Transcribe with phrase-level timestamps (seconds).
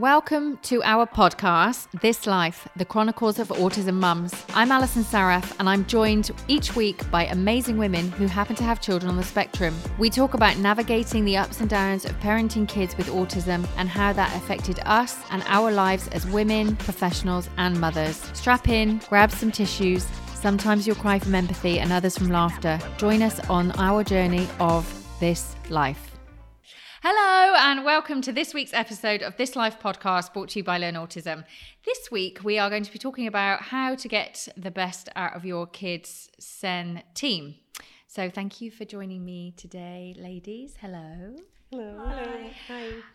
[0.00, 4.32] Welcome to our podcast, This Life, the Chronicles of Autism Mums.
[4.54, 8.80] I'm Alison Saraf, and I'm joined each week by amazing women who happen to have
[8.80, 9.76] children on the spectrum.
[9.98, 14.14] We talk about navigating the ups and downs of parenting kids with autism and how
[14.14, 18.16] that affected us and our lives as women, professionals, and mothers.
[18.32, 20.06] Strap in, grab some tissues.
[20.32, 22.78] Sometimes you'll cry from empathy and others from laughter.
[22.96, 24.90] Join us on our journey of
[25.20, 26.09] this life.
[27.02, 30.76] Hello, and welcome to this week's episode of This Life podcast brought to you by
[30.76, 31.46] Learn Autism.
[31.86, 35.34] This week, we are going to be talking about how to get the best out
[35.34, 37.54] of your kids' SEN team.
[38.06, 40.74] So, thank you for joining me today, ladies.
[40.78, 41.36] Hello.
[41.70, 42.04] Hello.
[42.06, 42.50] Hello.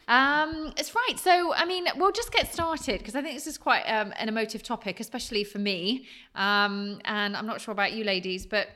[0.07, 0.41] Hi.
[0.41, 1.19] Um, it's right.
[1.19, 4.29] So, I mean, we'll just get started because I think this is quite um, an
[4.29, 6.07] emotive topic, especially for me.
[6.33, 8.69] Um, and I'm not sure about you, ladies, but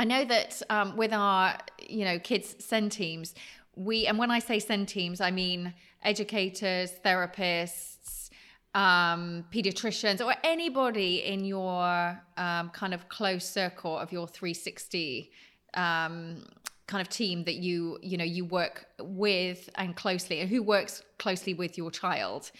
[0.00, 1.58] I know that um, with our,
[1.88, 3.34] you know, kids' SEN teams,
[3.78, 8.30] we and when I say SEN teams, I mean educators, therapists,
[8.74, 15.30] um, pediatricians, or anybody in your um, kind of close circle of your 360
[15.74, 16.44] um,
[16.86, 21.02] kind of team that you you know you work with and closely, and who works
[21.18, 22.50] closely with your child.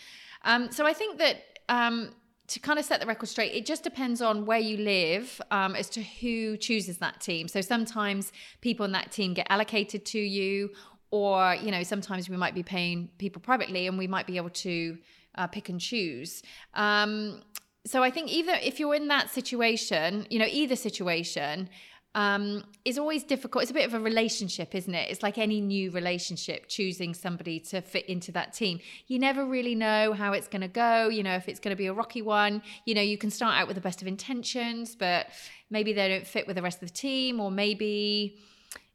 [0.44, 2.10] Um, so I think that um,
[2.46, 5.74] to kind of set the record straight, it just depends on where you live um,
[5.74, 7.48] as to who chooses that team.
[7.48, 10.70] So sometimes people in that team get allocated to you,
[11.10, 14.50] or you know sometimes we might be paying people privately and we might be able
[14.50, 14.98] to
[15.36, 16.42] uh, pick and choose.
[16.74, 17.42] Um,
[17.86, 21.70] so i think either if you're in that situation you know either situation
[22.14, 23.62] um, is always difficult.
[23.62, 25.10] It's a bit of a relationship isn't it?
[25.10, 28.80] It's like any new relationship choosing somebody to fit into that team.
[29.06, 31.76] You never really know how it's going to go you know if it's going to
[31.76, 32.62] be a rocky one.
[32.86, 35.28] You know you can start out with the best of intentions but
[35.70, 38.38] maybe they don't fit with the rest of the team or maybe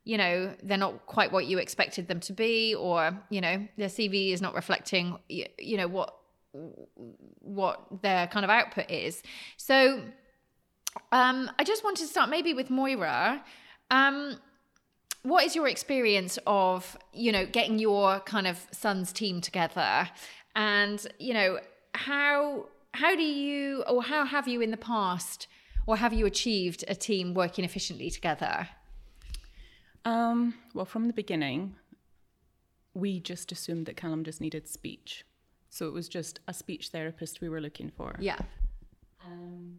[0.04, 3.88] you know they're not quite what you expected them to be or you know their
[3.88, 6.20] cv is not reflecting you know what
[7.40, 9.24] what their kind of output is.
[9.58, 10.02] So
[11.12, 13.44] um i just wanted to start maybe with moira.
[13.92, 14.38] Um
[15.24, 20.10] what is your experience of you know getting your kind of son's team together?
[20.56, 21.60] And you know
[21.96, 25.48] how how do you or how have you in the past
[25.88, 28.70] or have you achieved a team working efficiently together
[30.06, 31.76] um, well, from the beginning,
[32.94, 35.26] we just assumed that Callum just needed speech.
[35.70, 38.16] So it was just a speech therapist we were looking for.
[38.20, 38.38] Yeah.
[39.26, 39.78] Um,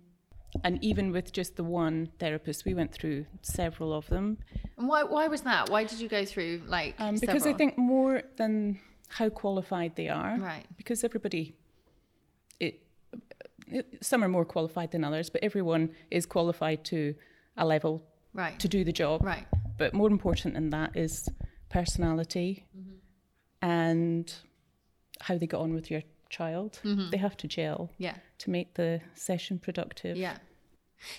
[0.62, 4.38] and even with just the one therapist, we went through several of them.
[4.78, 5.70] And why, why was that?
[5.70, 7.54] Why did you go through like um, Because several?
[7.54, 10.36] I think more than how qualified they are.
[10.38, 10.66] Right.
[10.76, 11.54] Because everybody,
[12.58, 12.82] it,
[13.68, 17.14] it, some are more qualified than others, but everyone is qualified to
[17.56, 18.02] a level
[18.32, 18.58] right.
[18.58, 19.24] to do the job.
[19.24, 19.46] Right.
[19.76, 21.28] But more important than that is
[21.68, 22.96] personality mm-hmm.
[23.62, 24.32] and
[25.20, 26.80] how they get on with your child.
[26.84, 27.10] Mm-hmm.
[27.10, 28.16] They have to gel yeah.
[28.38, 30.16] to make the session productive.
[30.16, 30.36] Yeah.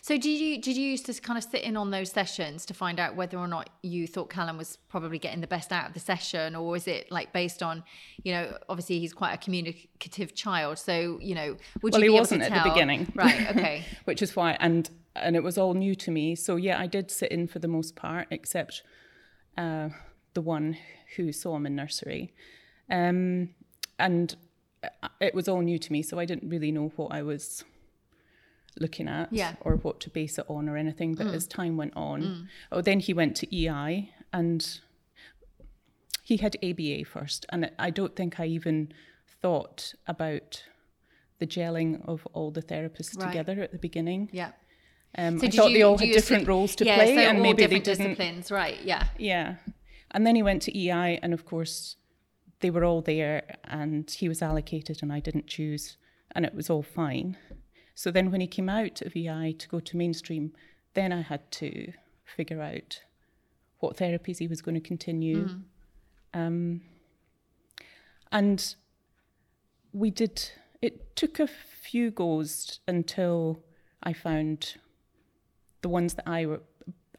[0.02, 2.74] So did you did you used to kind of sit in on those sessions to
[2.74, 5.94] find out whether or not you thought Callum was probably getting the best out of
[5.94, 7.84] the session, or was it like based on,
[8.24, 12.16] you know, obviously he's quite a communicative child, so you know, would well, you he
[12.16, 13.50] be wasn't able to at the beginning, right?
[13.52, 16.36] Okay, which is why, and and it was all new to me.
[16.36, 18.84] So yeah, I did sit in for the most part, except
[19.58, 19.90] uh,
[20.34, 20.78] the one
[21.16, 22.34] who saw him in nursery,
[22.90, 23.50] um,
[23.98, 24.36] and
[25.20, 26.02] it was all new to me.
[26.02, 27.64] So I didn't really know what I was
[28.80, 29.56] looking at yeah.
[29.62, 31.16] or what to base it on or anything.
[31.16, 31.34] But mm.
[31.34, 32.48] as time went on, mm.
[32.72, 34.80] oh, then he went to EI and
[36.24, 38.92] he had ABA first, and I don't think I even
[39.42, 40.64] thought about
[41.38, 43.28] the gelling of all the therapists right.
[43.28, 44.30] together at the beginning.
[44.32, 44.52] Yeah.
[45.18, 47.42] Um, so I thought you, they all had different roles to yeah, play, so and
[47.42, 47.86] maybe they didn't.
[47.86, 48.78] disciplines, right?
[48.84, 49.08] Yeah.
[49.18, 49.56] Yeah,
[50.12, 51.96] and then he went to EI, and of course,
[52.60, 55.98] they were all there, and he was allocated, and I didn't choose,
[56.34, 57.38] and it was all fine.
[57.94, 60.52] So then, when he came out of EI to go to mainstream,
[60.96, 61.94] then I had to
[62.26, 63.02] figure out
[63.80, 65.62] what therapies he was going to continue, mm.
[66.34, 66.82] um,
[68.32, 68.76] and
[69.94, 70.52] we did.
[70.82, 73.64] It took a few goes until
[74.04, 74.76] I found
[75.86, 76.62] the ones that I were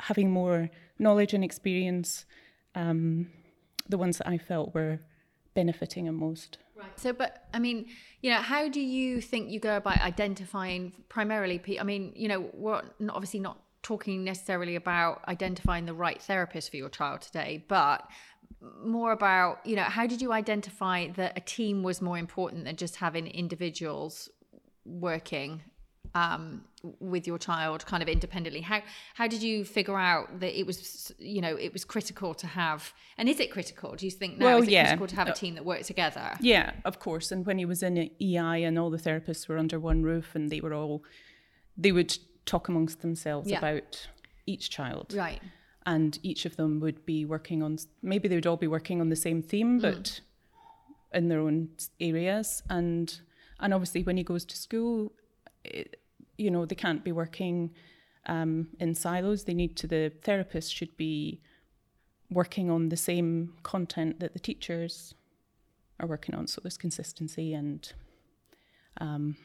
[0.00, 0.68] having more
[0.98, 2.24] knowledge and experience,
[2.74, 3.28] um,
[3.88, 4.98] the ones that I felt were
[5.54, 6.58] benefiting him most.
[6.74, 6.98] Right.
[6.98, 7.86] So, but I mean,
[8.22, 11.62] you know, how do you think you go about identifying primarily?
[11.80, 16.76] I mean, you know, we're obviously not talking necessarily about identifying the right therapist for
[16.76, 18.10] your child today, but
[18.84, 22.74] more about, you know, how did you identify that a team was more important than
[22.74, 24.28] just having individuals
[24.84, 25.62] working
[26.16, 26.42] um,
[27.12, 28.80] with your child kind of independently how
[29.14, 30.76] how did you figure out that it was
[31.18, 32.80] you know it was critical to have
[33.18, 34.84] and is it critical do you think now Well, is it yeah.
[34.84, 37.26] critical to have a team that work together Yeah, of course.
[37.32, 37.94] And when he was in
[38.28, 41.02] EI and all the therapists were under one roof and they were all,
[41.84, 42.12] they would
[42.52, 43.58] talk amongst themselves Yeah.
[43.58, 43.90] about
[44.52, 45.06] each child.
[45.26, 45.42] right
[45.94, 47.78] And each of them would be working on,
[48.12, 50.20] maybe they would all be working on the same theme, but
[51.18, 51.70] in their own
[52.00, 52.62] areas.
[52.68, 53.06] And,
[53.62, 55.12] and obviously when he goes to school,
[55.64, 56.00] it,
[56.38, 57.70] you know, they can't be working
[58.26, 59.44] um, in silos.
[59.44, 61.40] They need to, the therapist should be
[62.30, 65.14] working on the same content that the teachers
[66.00, 66.46] are working on.
[66.46, 67.92] So there's consistency and
[69.00, 69.36] um,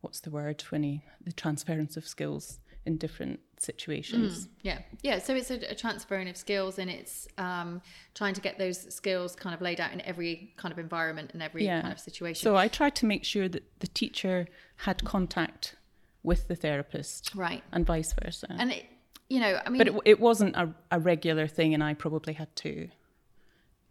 [0.00, 4.48] what's the word when he, the transference of skills in different situations.
[4.62, 7.80] yeah yeah so it's a, a transferring of skills and it's um,
[8.14, 11.42] trying to get those skills kind of laid out in every kind of environment and
[11.42, 11.80] every Yeah.
[11.82, 14.48] kind of situation So I tried to make sure that the teacher
[14.78, 15.76] had contact
[16.24, 18.46] with the therapist right and vice versa.
[18.50, 18.84] and it,
[19.28, 22.32] you know i mean but it, it wasn't a, a regular thing, and I probably
[22.34, 22.88] had to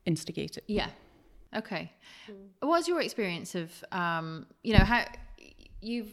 [0.06, 0.64] instigate it.
[0.68, 0.90] Yeah.
[1.56, 1.92] Okay.
[2.60, 5.06] What was your experience of, um, you know, how
[5.82, 6.12] you've,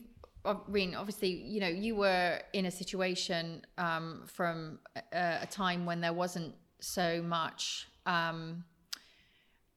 [0.48, 4.78] uh, Reen, obviously, you know, you were in a situation um, from
[5.12, 8.64] a, a time when there wasn't so much um,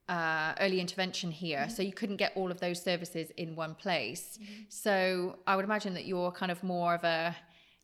[0.07, 4.39] uh, early intervention here, so you couldn't get all of those services in one place.
[4.69, 7.35] So I would imagine that you're kind of more of a,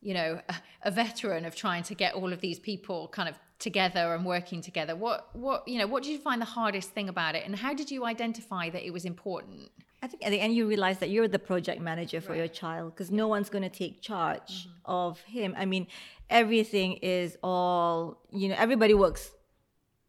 [0.01, 3.35] you know, a, a veteran of trying to get all of these people kind of
[3.59, 4.95] together and working together.
[4.95, 7.73] What, what, you know, what did you find the hardest thing about it, and how
[7.73, 9.71] did you identify that it was important?
[10.07, 12.93] I think at the end you realize that you're the project manager for your child
[12.93, 14.71] because no one's going to take charge mm-hmm.
[14.85, 15.53] of him.
[15.57, 15.87] I mean,
[16.29, 18.55] everything is all you know.
[18.57, 19.31] Everybody works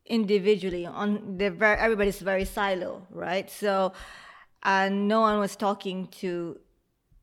[0.07, 3.51] individually on the very everybody's very silo, right?
[3.51, 3.93] So,
[4.63, 6.61] and no one was talking to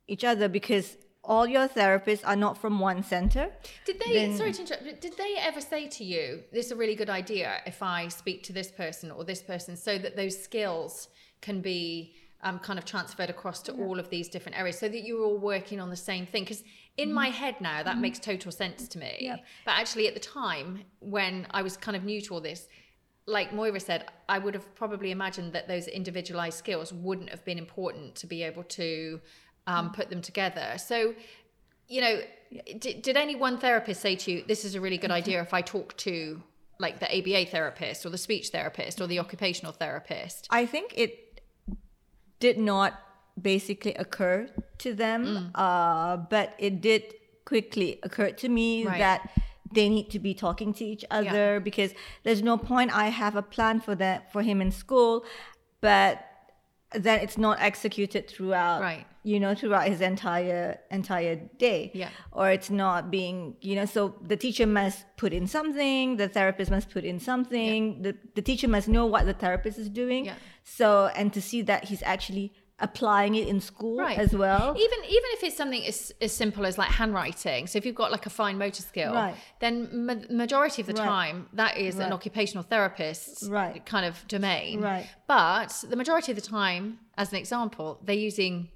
[0.10, 3.46] each other because all your therapists are not from one center.
[3.86, 4.12] Did they?
[4.16, 5.02] Then- sorry to interrupt.
[5.02, 8.44] Did they ever say to you, "This is a really good idea if I speak
[8.48, 11.08] to this person or this person," so that those skills
[11.40, 15.04] can be um, kind of transferred across to all of these different areas, so that
[15.06, 16.44] you're all working on the same thing?
[16.44, 16.64] Because
[16.98, 19.18] in my head now, that makes total sense to me.
[19.20, 19.44] Yep.
[19.66, 22.68] But actually, at the time when I was kind of new to all this.
[23.28, 27.58] Like Moira said, I would have probably imagined that those individualized skills wouldn't have been
[27.58, 29.20] important to be able to
[29.66, 30.76] um, put them together.
[30.78, 31.16] So,
[31.88, 32.22] you know,
[32.78, 35.54] did, did any one therapist say to you, "This is a really good idea if
[35.54, 36.42] I talk to
[36.78, 40.48] like the ABA therapist or the speech therapist or the occupational therapist"?
[40.52, 41.25] I think it
[42.40, 42.94] did not
[43.42, 44.48] basically occur
[44.80, 45.52] to them, Mm.
[45.56, 47.14] uh, but it did
[47.46, 48.98] quickly occur to me Right.
[49.00, 49.30] that
[49.72, 51.94] they need to be talking to each other because
[52.24, 55.26] there's no point I have a plan for that for him in school,
[55.82, 56.25] but
[56.98, 59.06] then it's not executed throughout Right.
[59.24, 62.10] you know throughout his entire entire day Yeah.
[62.32, 66.70] or it's not being you know so the teacher must put in something the therapist
[66.72, 70.36] must put in something the, the teacher must know what the therapist is doing Yeah.
[70.64, 74.18] so and to see that he's actually applying it in school Right.
[74.20, 77.68] as well Even even if it's something as, as simple as like handwriting.
[77.68, 79.36] So if you've got like a fine motor skill, Right.
[79.60, 81.06] then ma- majority of the Right.
[81.08, 83.86] time that is an occupational therapist's Right.
[83.86, 84.82] kind of domain.
[84.82, 85.08] Right.
[85.26, 88.70] But the majority of the time, as an example, they're using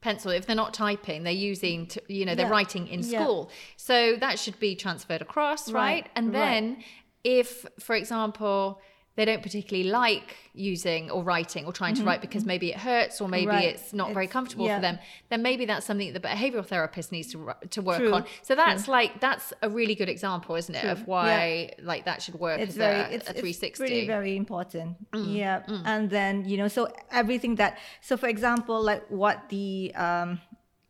[0.00, 0.30] pencil.
[0.30, 2.52] If they're not typing, they're using, to, you know, they're Yeah.
[2.52, 3.20] writing in Yeah.
[3.22, 3.50] school.
[3.76, 5.82] So that should be transferred across, right?
[6.04, 6.10] Right.
[6.14, 6.84] And then
[7.24, 8.80] if, for example,
[9.16, 13.20] they don't particularly like using or writing or trying to write because maybe it hurts
[13.20, 13.56] or maybe Mm-hmm.
[13.56, 13.74] Right.
[13.74, 14.76] it's not very comfortable yeah.
[14.76, 14.98] for them,
[15.30, 18.14] then maybe that's something that the behavioral therapist needs to to work True.
[18.14, 18.24] on.
[18.42, 20.90] So that's like that's a really good example, isn't it, True.
[20.90, 24.36] of why like that should work it's as very a, it's, a it's really very
[24.36, 29.48] important Mm, yeah and then you know so everything that so for example like what
[29.48, 30.40] the um,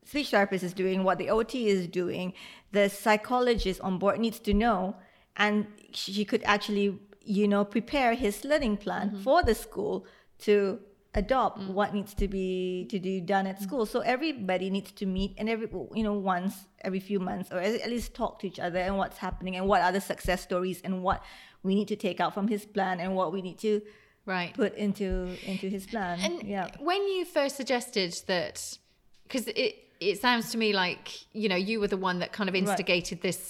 [0.04, 2.34] speech therapist is doing what the ot is doing
[2.72, 4.96] the psychologist on board needs to know
[5.36, 6.98] and she could actually
[7.38, 9.22] you know prepare his learning plan Mm-hmm.
[9.26, 9.94] for the school
[10.46, 10.54] to
[11.22, 11.68] adopt Mm.
[11.78, 12.48] what needs to be
[12.92, 15.68] to be done at school so everybody needs to meet and every
[15.98, 16.54] you know once
[16.88, 19.80] every few months or at least talk to each other and what's happening and what
[19.86, 21.18] are the success stories and what
[21.66, 23.72] we need to take out from his plan and what we need to
[24.34, 24.52] right.
[24.62, 25.06] put into
[25.52, 28.54] into his plan And yeah when you first suggested that,
[29.24, 29.72] because it
[30.08, 31.04] it sounds to me like
[31.40, 33.40] you know you were the one that kind of instigated this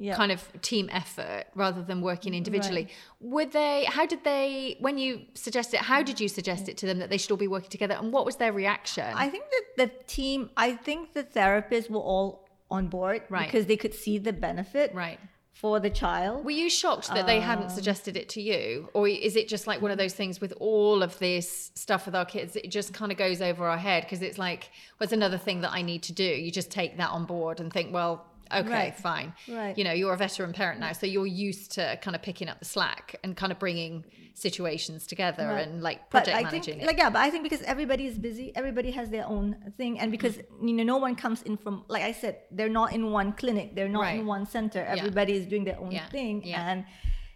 [0.00, 0.16] Yeah.
[0.16, 2.88] kind of team effort rather than working mm, individually.
[3.20, 3.84] Would they?
[3.84, 4.76] How did they?
[4.78, 6.68] When you suggested it, how did you suggest mm.
[6.68, 9.12] it to them that they should all be working together, and what was their reaction?
[9.16, 13.46] i think that the team i think the therapists were all on board Right.
[13.46, 15.18] because they could see the benefit right.
[15.52, 16.44] for the child.
[16.44, 18.90] Were you shocked that they hadn't um, suggested it to you?
[18.92, 22.14] Or is it just like one of those things with all of this stuff with
[22.14, 25.38] our kids, it just kind of goes over our head because it's like, what's another
[25.38, 26.24] thing that I need to do?
[26.24, 28.96] You just take that on board and think, well, okay, Right.
[28.96, 29.32] fine.
[29.48, 29.76] Right.
[29.78, 32.58] You know, you're a veteran parent now, so you're used to kind of picking up
[32.58, 35.66] the slack and kind of bringing situations together Right.
[35.66, 36.86] and like project but I managing think, it.
[36.86, 40.10] like yeah, but I think because everybody is busy, everybody has their own thing, and
[40.10, 43.32] because you know no one comes in from like I said, they're not in one
[43.32, 44.20] clinic, they're not Right.
[44.20, 44.80] in one center.
[44.84, 46.08] Everybody is doing their own Yeah.
[46.08, 46.68] thing, Yeah.
[46.70, 46.84] and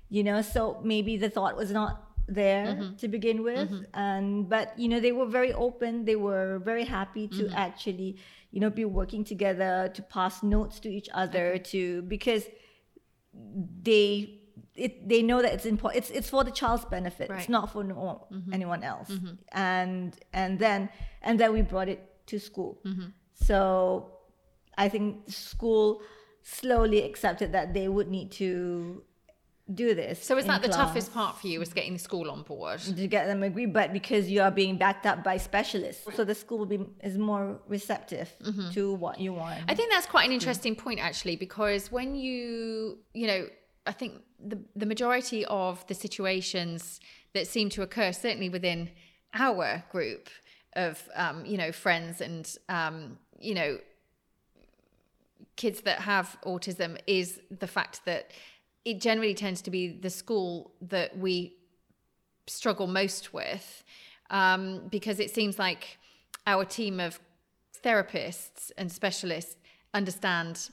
[0.08, 1.92] you know, so maybe the thought was not
[2.28, 2.96] there Mm-hmm.
[2.96, 7.26] to begin with, and but you know they were very open, they were very happy
[7.28, 7.54] to Mm-hmm.
[7.66, 8.16] actually
[8.52, 12.44] you know be working together to pass notes to each other to because
[13.82, 14.38] they
[14.74, 16.04] it, they know that it's important.
[16.04, 17.28] It's it's for the child's benefit.
[17.28, 17.40] Right.
[17.40, 18.52] It's not for no, mm-hmm.
[18.52, 19.10] anyone else.
[19.10, 19.34] Mm-hmm.
[19.52, 20.88] And and then
[21.22, 22.80] and then we brought it to school.
[22.84, 23.08] Mm-hmm.
[23.34, 24.12] So
[24.78, 26.00] I think school
[26.42, 29.02] slowly accepted that they would need to
[29.72, 30.22] do this.
[30.22, 32.80] so is in that the toughest part for you, is getting the school on board?
[32.80, 33.66] to get them agree?
[33.66, 37.16] But because you are being backed up by specialists, so the school will be is
[37.16, 38.32] more receptive
[38.72, 39.60] to what you want.
[39.68, 43.46] I think that's quite an interesting point actually, because when you, you know,
[43.86, 47.00] I think the the majority of the situations
[47.34, 48.90] that seem to occur, certainly within
[49.34, 50.28] our group
[50.74, 53.78] of, um, you know, friends and, um, you know,
[55.56, 58.30] kids that have autism, is the fact that
[58.84, 61.54] it generally tends to be the school that we
[62.46, 63.84] struggle most with
[64.30, 65.98] um, because it seems like
[66.46, 67.20] our team of
[67.84, 69.56] therapists and specialists
[69.94, 70.70] understand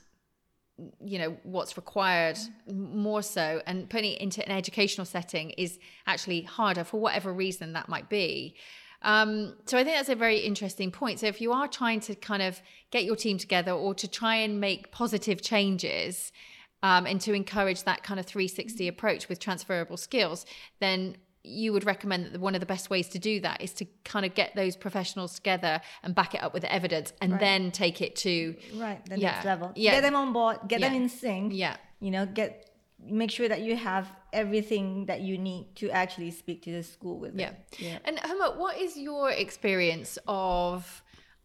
[1.04, 2.38] you know what's required
[2.72, 7.74] more so and putting it into an educational setting is actually harder for whatever reason
[7.74, 8.54] that might be.
[9.02, 11.20] Um, so i think that's a very interesting point.
[11.20, 14.36] So if you are trying to kind of get your team together or to try
[14.36, 16.32] and make positive changes
[16.82, 20.46] um, and to encourage that kind of 360 approach with transferable skills
[20.80, 23.86] then you would recommend that one of the best ways to do that is to
[24.04, 28.02] kind of get those professionals together and back it up with evidence and then take
[28.02, 29.30] it to right the Yeah.
[29.32, 29.72] next level.
[29.74, 29.92] Yeah.
[29.92, 30.58] Get them on board.
[30.68, 31.54] Get them in sync.
[31.54, 32.66] yeah you know get
[33.02, 37.18] make sure that you have everything that you need to actually speak to the school
[37.18, 37.52] with Yeah.
[37.78, 41.02] yeah And Huma, what is your experience of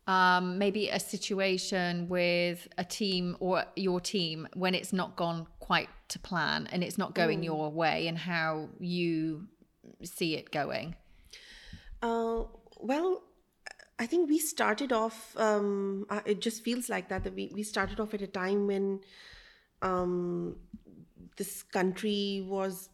[0.08, 5.90] um, maybe a situation with a team or your team when it's not gone quite
[6.10, 9.48] to plan and it's not going your way and how you
[10.04, 10.96] see it going?
[12.02, 12.44] Uh,
[12.80, 13.24] well,
[13.98, 15.36] I think we started off.
[15.38, 17.24] Um, uh, it just feels like that.
[17.24, 19.00] That we we started off at a time when
[19.82, 20.58] um,
[21.38, 22.90] this country was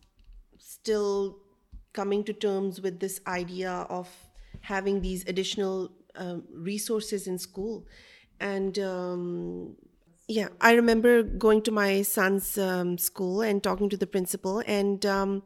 [0.59, 1.39] still
[1.93, 4.07] coming to terms with this idea of
[4.61, 7.85] having these additional um, resources in school,
[8.39, 9.75] and um,
[10.27, 15.05] yeah, I remember going to my son's um, school and talking to the principal and
[15.05, 15.43] um,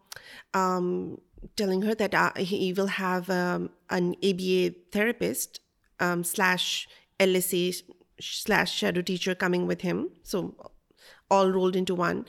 [0.54, 1.22] um,
[1.56, 3.70] telling her that uh, he will have an
[4.24, 5.60] ABA therapist
[6.22, 6.88] slash
[7.20, 7.82] LSA
[8.20, 10.10] slash shadow teacher coming with him.
[10.24, 10.56] So
[11.32, 12.26] all rolled into one.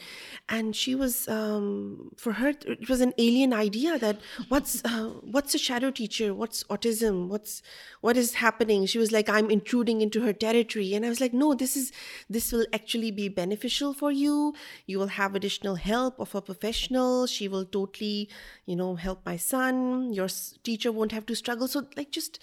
[0.48, 5.54] And she was um, for her it was an alien idea that what's uh, what's
[5.54, 6.32] a shadow teacher?
[6.32, 7.28] What's autism?
[7.28, 7.62] What's
[8.00, 8.86] what is happening?
[8.86, 10.94] She was like i'm intruding into her territory.
[10.94, 11.92] And i was like no this is
[12.30, 14.54] this will actually be beneficial for you.
[14.86, 17.26] You will have additional help of a professional.
[17.26, 18.30] She will totally
[18.64, 20.12] you know help my son.
[20.12, 20.28] Your
[20.62, 21.68] teacher won't have to struggle.
[21.68, 22.38] So like just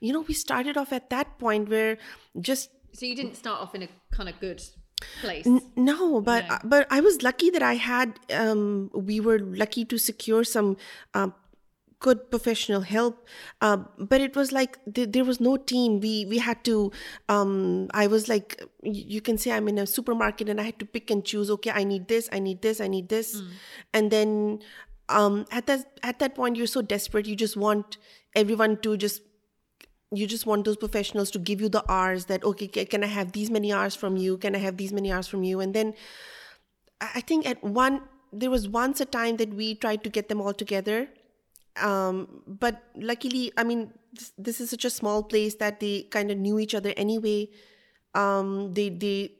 [0.00, 1.98] you know we started off at that point where
[2.40, 4.62] just So you didn't start off in a kind of good
[5.20, 5.46] place.
[5.76, 8.18] no, but uh, but I was lucky that I had.
[8.32, 10.76] Um, we were lucky to secure some
[11.14, 11.34] um,
[12.00, 13.26] good professional help.
[13.60, 16.00] Uh, but it was like th- there was no team.
[16.00, 16.92] We we had to.
[17.28, 20.86] Um, I was like, you can say I'm in a supermarket and I had to
[20.86, 21.50] pick and choose.
[21.50, 22.28] Okay, I need this.
[22.32, 22.80] I need this.
[22.80, 23.40] I need this.
[23.92, 24.60] And then
[25.08, 27.26] um, at that at that point, you're so desperate.
[27.26, 27.98] You just want
[28.34, 29.22] everyone to just
[30.12, 33.32] you just want those professionals to give you the hours that okay can i have
[33.32, 34.38] these many hours from you?
[34.38, 35.60] Can i have these many hours from you?
[35.60, 35.94] And then
[37.00, 40.40] i think at one there was once a time that we tried to get them
[40.40, 41.08] all together
[41.76, 46.30] um, but luckily i mean this, this is such a small place that they kind
[46.30, 47.48] of knew each other anyway.
[48.14, 49.32] Um, they they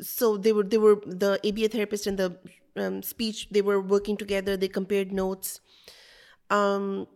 [0.00, 2.36] so they were they were the aba therapist and the
[2.76, 5.60] um, speech they were working together they compared notes.
[6.50, 7.06] Um,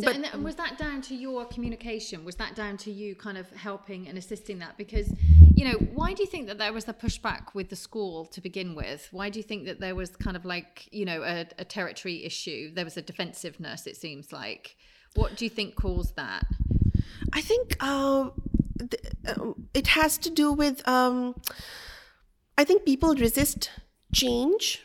[0.00, 2.24] So, and, and was that down to your communication?
[2.24, 4.76] Was that down to you kind of helping and assisting that?
[4.76, 5.12] Because,
[5.54, 8.40] you know, why do you think that there was the pushback with the school to
[8.40, 9.08] begin with?
[9.10, 12.24] Why do you think that there was kind of like, you know, a, a territory
[12.24, 12.72] issue?
[12.74, 14.76] There was a defensiveness, it seems like.
[15.14, 16.44] What do you think caused that?
[17.32, 18.30] I think uh,
[18.78, 19.02] th-
[19.36, 20.86] um, it has to do with.
[20.88, 21.34] Um,
[22.56, 23.70] I think people resist
[24.12, 24.82] change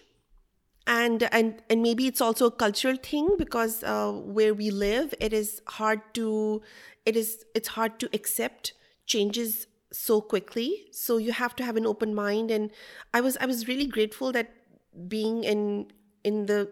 [0.86, 5.32] and and and maybe it's also a cultural thing because uh, where we live it
[5.34, 6.62] is hard to
[7.06, 8.74] it is it's hard to accept
[9.06, 12.72] changes so quickly so you have to have an open mind and
[13.14, 14.52] i was i was really grateful that
[15.08, 15.88] being in
[16.24, 16.70] in the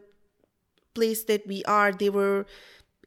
[0.93, 2.45] place that we are they were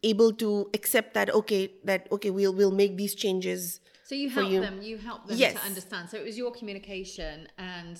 [0.02, 4.52] able to accept that okay that okay we'll we'll make these changes So you helped
[4.52, 4.61] you.
[4.61, 4.82] them.
[4.82, 5.54] You helped them Yes.
[5.54, 6.11] to understand.
[6.11, 7.96] So it was your communication and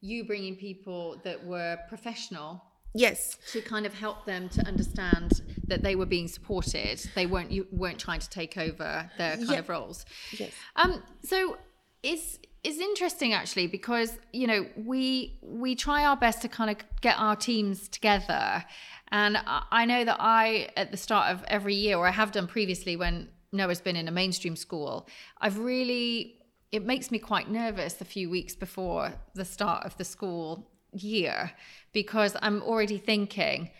[0.00, 2.62] you bringing people that were professional
[2.94, 6.98] yes to kind of help them to understand that they were being supported.
[7.14, 9.58] They weren't you weren't trying to take over their kind Yeah.
[9.58, 10.06] of roles.
[10.38, 10.52] Yes.
[10.76, 11.02] Um.
[11.22, 11.58] So
[12.02, 16.76] it's it's interesting actually because you know we we try our best to kind of
[17.02, 18.64] get our teams together,
[19.12, 19.36] and
[19.70, 22.96] I know that I at the start of every year, or I have done previously
[22.96, 25.08] when Noah's been in a mainstream school,
[25.40, 26.37] I've really
[26.70, 31.52] it makes me quite nervous the few weeks before the start of the school year
[31.92, 33.70] because I'm already thinking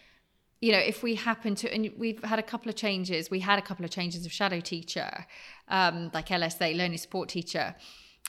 [0.61, 3.59] you know, if we happen to, and we've had a couple of changes, we had
[3.59, 5.25] a couple of changes of shadow teacher,
[5.68, 7.76] um, like LSA, learning support teacher.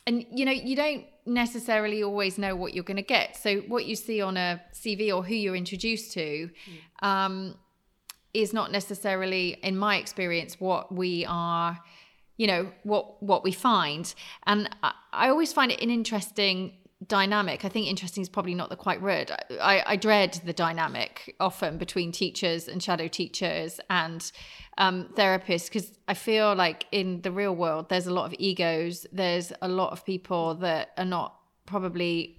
[0.06, 3.36] And, you know, you don't necessarily always know what you're going to get.
[3.36, 6.50] So, what you see on a CV or who you're introduced to
[7.02, 7.56] um,
[8.34, 11.80] is not necessarily, in my experience, what we are,
[12.40, 14.16] you know, what, what we find.
[14.48, 16.74] And I, I always find it an interesting
[17.06, 17.66] dynamic.
[17.66, 19.30] I think interesting is probably not the quite word.
[19.62, 24.32] I, I dread the dynamic often between teachers and shadow teachers and
[24.78, 29.06] um, therapists because I feel like in the real world there's a lot of egos.
[29.12, 32.39] There's a lot of people that are not probably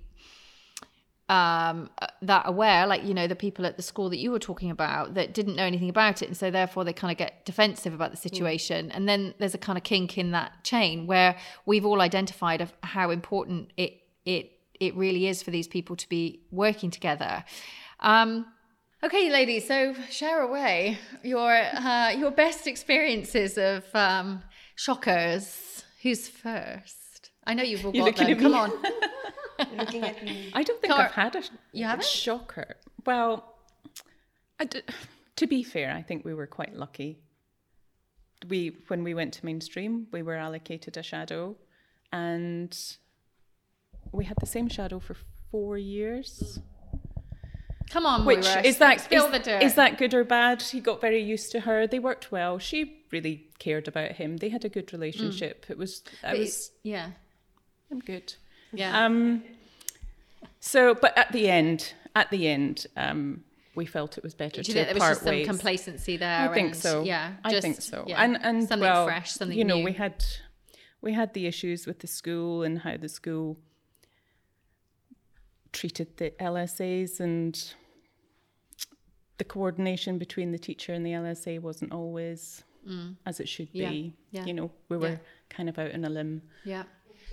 [1.30, 1.88] um
[2.22, 5.14] that aware like you know the people at the school that you were talking about
[5.14, 8.10] that didn't know anything about it and so therefore they kind of get defensive about
[8.10, 8.90] the situation.
[8.90, 12.72] And then there's a kind of kink in that chain where we've all identified of
[12.82, 13.92] how important it
[14.24, 17.44] it it really is for these people to be working together.
[18.00, 18.46] Um
[19.04, 24.42] okay ladies so share away your uh your best experiences of um
[24.74, 25.84] shockers.
[26.02, 27.30] Who's first?
[27.46, 28.38] I know you've all You're got them.
[28.38, 28.70] come on
[29.76, 32.06] looking at me I don't think Car- I've had a, You a haven't?
[32.06, 32.76] shocker.
[33.06, 33.54] Well,
[34.58, 34.82] I d-
[35.36, 37.18] to be fair, I think we were quite lucky.
[38.48, 41.56] We when we went to mainstream, we were allocated a shadow,
[42.12, 42.76] and
[44.12, 45.16] we had the same shadow for
[45.50, 46.58] four years.
[47.90, 49.62] Come on, Which Moira, is that spill is- the dirt?
[49.62, 50.62] is that good or bad?
[50.62, 51.86] He got very used to her.
[51.86, 52.58] They worked well.
[52.58, 54.36] She really cared about him.
[54.36, 55.66] They had a good relationship.
[55.68, 57.10] It was I But was yeah,
[57.90, 58.34] I'm good.
[58.72, 59.04] Yeah.
[59.04, 59.42] Um,
[60.60, 63.42] so, but at the end, at the end, um,
[63.74, 65.46] we felt it was better to there was part just some ways.
[65.46, 66.50] complacency there?
[66.50, 67.02] I think and- so.
[67.02, 68.04] Yeah, I think so.
[68.06, 69.84] yeah, And and something well, fresh, something you know, new.
[69.84, 70.24] we had
[71.00, 73.56] we had the issues with the school and how the school
[75.72, 77.72] treated the LSAs and
[79.38, 82.62] the coordination between the teacher and the LSA wasn't always
[83.24, 83.74] as it should Mm.
[83.74, 84.14] Yeah, be.
[84.32, 85.16] yeah, You know, we were yeah.
[85.48, 86.42] kind of out on a limb.
[86.64, 86.82] yeah.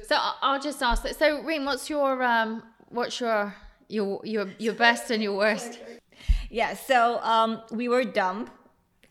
[0.05, 1.03] So I'll just ask.
[1.03, 3.53] that- So, Reen, what's your um, what's your
[3.89, 5.79] your your your best and your worst?
[6.49, 8.51] Yeah, so um, we were dumped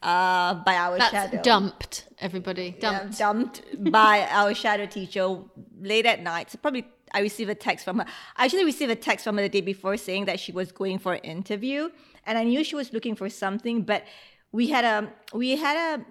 [0.02, 1.42] uh, by our That's shadow.
[1.42, 2.06] dumped.
[2.20, 3.18] Everybody Yeah, dumped.
[3.18, 5.38] dumped by our shadow teacher
[5.80, 6.50] late at night.
[6.50, 8.06] So probably I received a text from her.
[8.36, 10.98] I actually received a text from her the day before saying that she was going
[10.98, 11.90] for an interview,
[12.24, 13.82] and I knew she was looking for something.
[13.82, 14.04] But
[14.52, 16.04] we had a we had a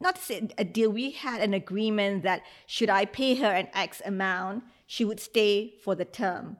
[0.00, 0.90] not to say a deal.
[0.90, 5.74] We had an agreement that should I pay her an X amount, she would stay
[5.82, 6.56] for the term.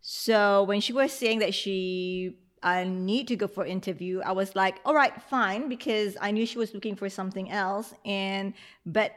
[0.00, 4.56] So when she was saying that she I need to go for interview, I was
[4.56, 7.92] like, all right, fine, because I knew she was looking for something else.
[8.06, 8.54] And
[8.86, 9.12] but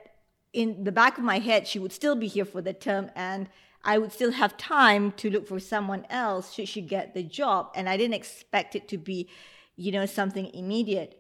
[0.52, 3.48] in the back of my head, she would still be here for the term and
[3.84, 7.72] I would still have time to look for someone else should she get the job.
[7.74, 9.30] And I didn't expect it to be,
[9.78, 11.20] you know, something immediate.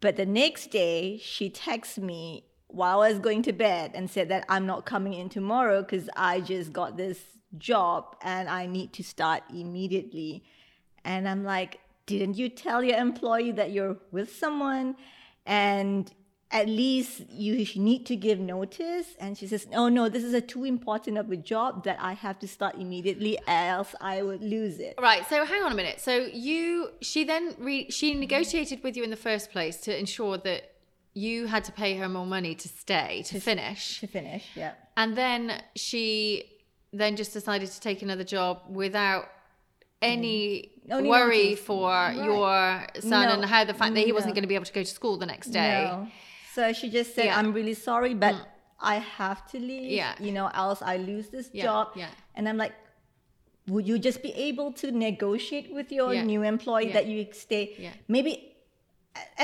[0.00, 4.28] But the next day, she texts me while I was going to bed and said
[4.28, 7.18] that I'm not coming in tomorrow because I just got this
[7.56, 10.44] job and I need to start immediately.
[11.04, 14.96] And I'm like, didn't you tell your employee that you're with someone
[15.46, 16.12] and
[16.50, 19.06] at least you need to give notice?
[19.20, 22.14] And she says, oh no, this is a too important of a job that I
[22.14, 24.94] have to start immediately, else I would lose it.
[25.00, 25.28] Right.
[25.28, 26.00] So hang on a minute.
[26.00, 30.38] So you, she then re, she negotiated with you in the first place to ensure
[30.38, 30.72] that
[31.14, 34.72] you had to pay her more money to stay to finish, To finish, yeah.
[34.96, 36.44] and then she
[36.92, 39.28] then just decided to take another job without
[40.00, 41.60] any Only worry notice.
[41.64, 42.14] for Right.
[42.14, 44.72] your son No, and how the fact that he wasn't going to be able to
[44.72, 45.84] go to school the next day.
[45.90, 46.08] No.
[46.58, 47.34] So she just said, Yeah.
[47.36, 47.38] Mm.
[47.38, 48.34] I'm really sorry, but
[48.94, 49.90] I have to leave.
[50.00, 50.14] Yeah.
[50.26, 51.84] You know, else I lose this Yeah, job.
[52.02, 52.10] yeah.
[52.34, 52.74] And I'm like,
[53.68, 56.24] would you just be able to negotiate with your Yeah.
[56.32, 56.94] new employee Yeah.
[56.98, 57.92] that you stay Yeah.
[58.16, 58.32] maybe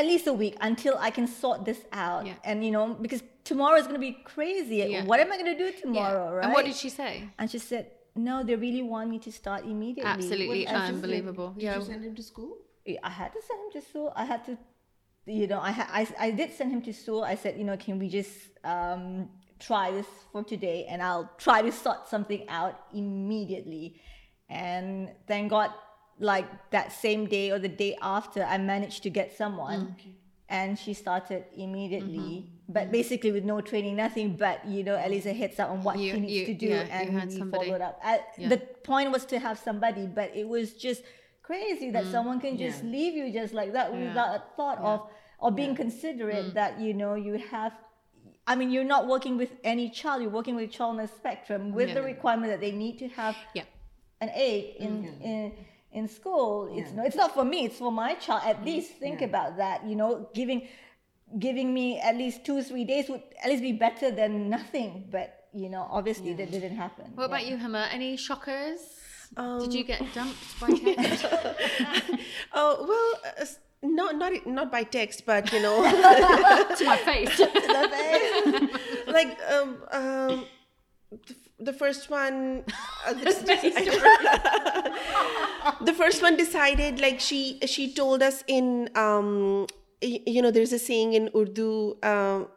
[0.01, 2.27] at least a week until I can sort this out?
[2.27, 2.49] Yeah.
[2.49, 3.23] And you know, because
[3.53, 4.79] tomorrow is going to be crazy.
[4.79, 5.05] Yeah.
[5.11, 5.81] What am I going to do Yeah.
[5.85, 6.27] tomorrow?
[6.35, 6.45] Right?
[6.45, 7.13] And what did she say?
[7.39, 7.85] And she said,
[8.29, 11.49] "No, they really want me to start immediately." Absolutely Well, I just- unbelievable.
[11.55, 11.77] Did Yeah.
[11.79, 12.53] you send him to school?
[13.11, 14.09] I had to send him to school.
[14.23, 14.53] I had to,
[15.27, 17.23] you know, I I, I did send him to school.
[17.25, 18.31] I said, you know, can we just
[18.65, 24.01] um, try this for today, and I'll try to sort something out immediately.
[24.49, 25.71] And thank God,
[26.19, 29.97] like that same day or the day after, I managed to get someone.
[29.99, 30.13] Mm,
[30.49, 32.73] and she started immediately, mm-hmm.
[32.73, 32.93] but mm-hmm.
[32.93, 34.37] basically with no training, nothing.
[34.37, 36.55] But you know, at least a heads up on what You- she needs you- to
[36.55, 37.67] do, yeah, and we somebody.
[37.67, 37.99] followed up.
[38.05, 38.49] I, Yeah.
[38.49, 41.03] The point was to have somebody, but it was just
[41.45, 42.91] crazy that mm, someone can just Yeah.
[42.91, 44.01] leave you just like that Mm.
[44.01, 44.09] Yeah.
[44.09, 44.99] without a thought of
[45.39, 46.55] or being considerate mm.
[46.55, 47.73] that you know you have
[48.47, 51.09] I mean you're not working with any child you're working with a child on the
[51.21, 53.65] spectrum with the requirement that they need to have Yeah.
[54.21, 55.31] an aid in mm-hmm.
[55.33, 55.53] in
[55.99, 56.55] in school.
[56.79, 58.43] It's no it's not for me it's for my child.
[58.45, 58.65] At mm-hmm.
[58.71, 60.61] least think about that you know giving
[61.47, 64.91] giving me at least two three days would at least be better than nothing.
[65.11, 67.13] But you know obviously that didn't happen.
[67.15, 67.83] What about you, Huma?
[67.93, 68.81] Any shockers?
[69.37, 71.25] Um, Did you get dumped by text?
[72.57, 75.83] Oh well, uh, s- no, not not by text, but you know,
[76.79, 77.39] to my face.
[79.09, 80.47] like um, um,
[81.11, 82.65] the, the first one,
[83.07, 83.13] uh,
[85.83, 89.67] the first one decided like she she told us in um,
[90.01, 92.49] you know, there's a saying in Urdu, um,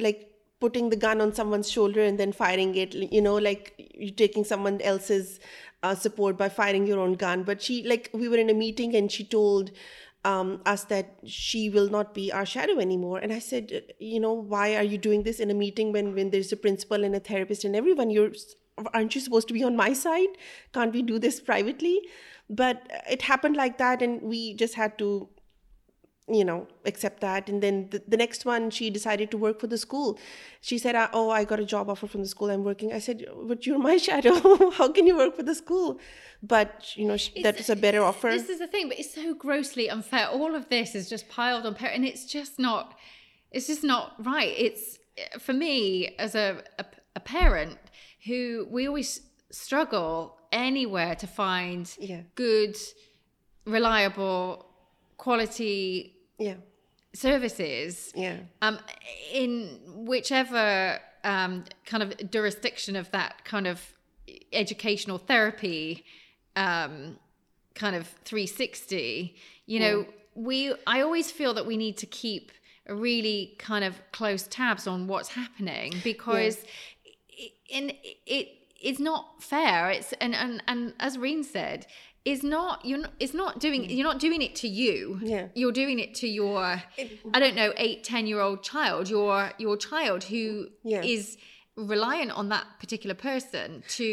[0.00, 0.24] like
[0.60, 2.94] putting the gun on someone's shoulder and then firing it.
[2.94, 5.38] You know, like you're taking someone else's
[5.82, 7.42] uh, support by firing your own gun.
[7.42, 9.70] But she like we were in a meeting and she told
[10.24, 13.18] um, us that she will not be our shadow anymore.
[13.18, 16.14] And I said, uh, you know, why are you doing this in a meeting when
[16.14, 18.10] when there's a principal and a therapist and everyone?
[18.10, 18.32] You're
[18.94, 20.28] aren't you supposed to be on my side?
[20.72, 22.00] Can't we do this privately?
[22.50, 25.28] But it happened like that, and we just had to
[26.30, 29.66] you know accept that and then the, the next one she decided to work for
[29.66, 30.18] the school
[30.60, 32.98] she said "Ah, oh i got a job offer from the school i'm working i
[32.98, 35.98] said but you're my shadow how can you work for the school
[36.42, 39.14] but you know she, that was a better offer This is the thing, but it's
[39.14, 40.28] so grossly unfair.
[40.28, 42.94] All of this is just piled on and it's just not.
[43.50, 44.54] It's just not right.
[44.56, 44.98] It's
[45.40, 46.84] for me as a, a
[47.16, 47.76] a parent
[48.26, 52.22] who we always struggle anywhere to find Yeah.
[52.36, 52.76] good,
[53.64, 54.66] reliable,
[55.16, 56.54] quality yeah.
[57.12, 58.36] services yeah.
[58.62, 58.78] um,
[59.32, 63.80] in whichever um, kind of jurisdiction of that kind of
[64.52, 66.04] educational therapy
[66.56, 67.18] um,
[67.74, 69.34] kind of 360
[69.66, 72.50] you know we i always feel that we need to keep
[72.86, 76.58] a really kind of close tabs on what's happening because
[77.38, 77.92] i- in
[78.26, 78.48] it
[78.82, 79.90] is not fair.
[79.90, 81.86] It's and and, and as Reen said
[82.32, 84.96] is not you're not it's not doing you're not doing it to you
[85.34, 85.44] Yeah.
[85.60, 86.60] you're doing it to your
[87.36, 90.42] i don't know eight ten year old child your your child who
[91.14, 91.44] is Yeah.
[91.94, 93.66] reliant on that particular person
[93.98, 94.08] to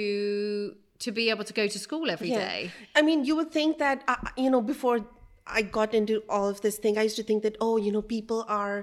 [1.06, 2.60] to be able to go to school every day.
[3.00, 4.98] I mean, you would think that, uh, you know, before
[5.58, 8.02] I got into all of this thing, I used to think that, oh, you know,
[8.18, 8.78] people are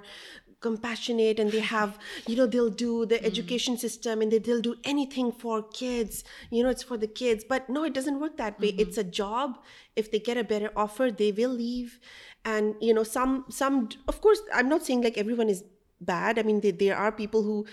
[0.62, 4.76] compassionate and they have, you know, they'll do the education system and they, they'll do
[4.84, 6.24] anything for kids.
[6.50, 7.44] You know, it's for the kids.
[7.46, 8.68] But no, it doesn't work that way.
[8.78, 9.58] It's a job.
[9.96, 11.98] If they get a better offer, they will leave.
[12.44, 15.64] And, you know, some, some, of course, I'm not saying like everyone is
[16.00, 16.38] bad.
[16.38, 17.66] I mean, they, there are people who,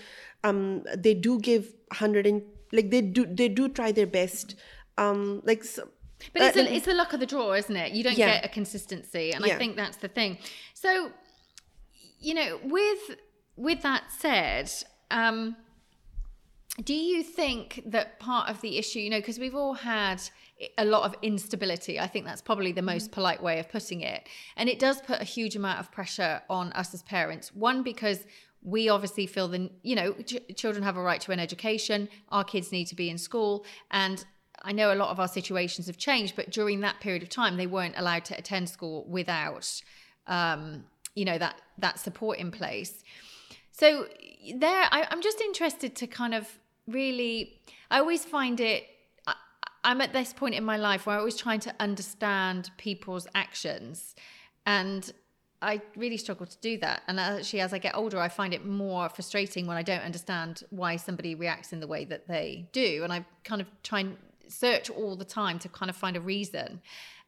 [0.44, 4.54] um, they do give 100 and, like, they do, they do try their best.
[4.98, 5.88] Um, like, so,
[6.32, 7.92] But it's, uh, a, it's the luck of the draw, isn't it?
[7.92, 8.34] You don't Yeah.
[8.34, 10.38] get a consistency, and I think that's the thing.
[10.74, 11.10] So,
[12.20, 13.16] you know, with
[13.56, 14.70] with that said,
[15.10, 15.56] um,
[16.82, 20.22] do you think that part of the issue, you know, because we've all had
[20.78, 21.98] a lot of instability.
[21.98, 25.20] I think that's probably the most polite way of putting it, and it does put
[25.20, 27.54] a huge amount of pressure on us as parents.
[27.54, 28.24] One because
[28.62, 32.44] we obviously feel the you know ch- children have a right to an education our
[32.44, 34.26] kids need to be in school and
[34.62, 37.56] i know a lot of our situations have changed but during that period of time
[37.56, 39.80] they weren't allowed to attend school without
[40.26, 43.02] um, you know that that support in place
[43.72, 44.06] so
[44.54, 46.48] there I, i'm just interested to kind of
[46.86, 48.84] really i always find it
[49.26, 49.34] I,
[49.84, 54.14] i'm at this point in my life where i'm always trying to understand people's actions
[54.66, 55.12] and
[55.62, 57.02] I really struggle to do that.
[57.06, 60.62] And actually, as I get older, I find it more frustrating when I don't understand
[60.70, 63.02] why somebody reacts in the way that they do.
[63.04, 64.16] And I kind of try and
[64.48, 66.80] search all the time to kind of find a reason.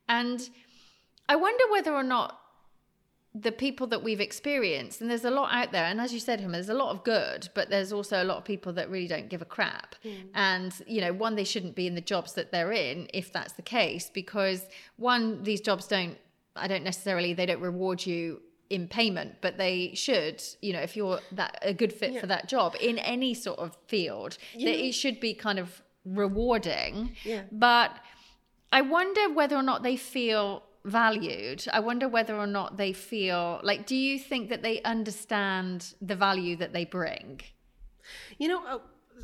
[0.08, 0.48] And
[1.28, 2.40] I wonder whether or not
[3.34, 6.40] the people that we've experienced, and there's a lot out there, and as you said,
[6.40, 9.08] him, there's a lot of good, but there's also a lot of people that really
[9.08, 9.94] don't give a crap.
[10.02, 10.10] Hmm.
[10.34, 13.54] And you know, one, they shouldn't be in the jobs that they're in if that's
[13.54, 14.66] the case, because
[14.96, 16.18] one, these jobs don't,
[16.56, 20.96] I don't necessarily, they don't reward you in payment, but they should, you know, if
[20.96, 24.92] you're that a good fit for that job in any sort of field, that it
[24.92, 27.12] should be kind of rewarding.
[27.24, 27.42] Yeah.
[27.50, 27.96] But
[28.72, 31.64] I wonder whether or not they feel valued.
[31.72, 36.16] I wonder whether or not they feel like, do you think that they understand the
[36.16, 37.40] value that they bring?
[38.38, 38.78] You know, uh,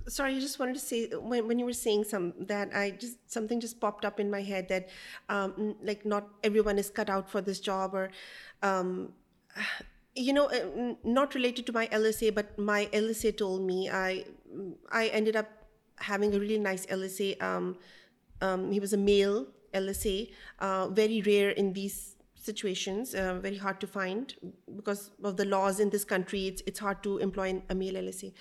[0.07, 3.31] sorry, I just wanted to say when, when you were saying some that I just
[3.31, 4.89] something just popped up in my head that
[5.29, 8.11] um, like not everyone is cut out for this job or
[8.63, 9.13] um,
[10.15, 14.25] you know, uh, not related to my LSA, but my LSA told me I
[14.91, 15.49] I ended up
[15.97, 17.41] having a really nice LSA.
[17.43, 17.77] Um,
[18.41, 23.81] um, he was a male LSA, uh, very rare in these situations, uh, very hard
[23.81, 24.35] to find
[24.77, 26.47] because of the laws in this country.
[26.51, 28.33] It's it's hard to employ a male LSA.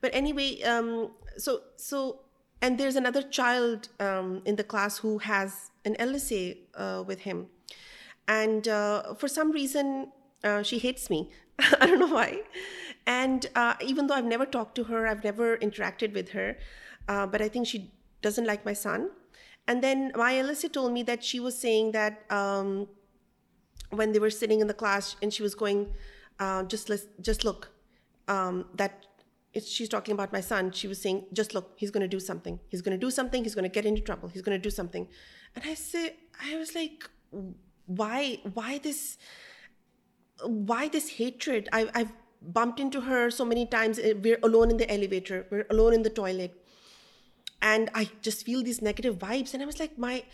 [0.00, 2.20] But anyway, um, so so
[2.60, 7.46] and there's another child um, in the class who has an LSA uh, with him,
[8.28, 10.12] and uh, for some reason
[10.44, 11.30] uh, she hates me.
[11.80, 12.42] I don't know why.
[13.06, 16.56] And uh, even though I've never talked to her, I've never interacted with her,
[17.06, 17.90] but I think she
[18.22, 19.10] doesn't like my son.
[19.68, 22.88] And then my LSA told me that she was saying that um,
[23.90, 25.92] when they were sitting in the class and she was going,
[26.40, 27.70] uh, just just look,
[28.28, 29.06] um, that
[29.64, 30.72] she's talking about my son.
[30.72, 32.58] She was saying, just look, he's going to do something.
[32.68, 33.44] He's going to do something.
[33.44, 34.28] He's going to get into trouble.
[34.28, 35.06] He's going to do something.
[35.54, 37.08] And I said, I was like,
[37.86, 39.18] why, why this?
[40.44, 41.68] why this hatred?
[41.72, 44.00] I, I've bumped into her so many times.
[44.22, 45.46] We're alone in the elevator.
[45.50, 46.61] We're alone in the toilet,
[47.62, 49.54] and I just feel these negative vibes.
[49.54, 50.24] And I was like, my,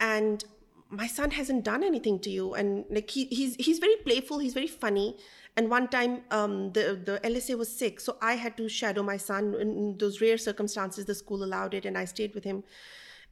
[0.00, 0.44] and
[0.90, 2.54] my son hasn't done anything to you.
[2.54, 4.40] And like he, he's he's very playful.
[4.40, 5.16] He's very funny.
[5.56, 9.18] And one time, um, the the LSA was sick, so I had to shadow my
[9.18, 9.54] son.
[9.54, 12.64] In those rare circumstances, the school allowed it, and I stayed with him.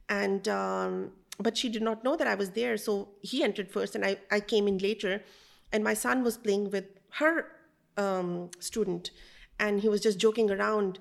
[0.07, 3.95] And um, but she did not know that I was there, so he entered first,
[3.95, 5.23] and I I came in later
[5.71, 6.85] and my son was playing with
[7.19, 7.47] her
[7.97, 9.11] um, student
[9.59, 10.99] and he was just joking around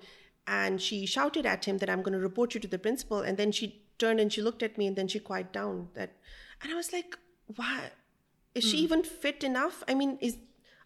[0.58, 3.38] and she shouted at him that i'm going to report you to the principal and
[3.38, 6.12] then she turned and she looked at me and then she quieted down that
[6.60, 7.18] and i was like
[7.56, 7.90] why
[8.54, 8.84] is she hmm.
[8.84, 9.82] even fit enough?
[9.88, 10.38] I mean is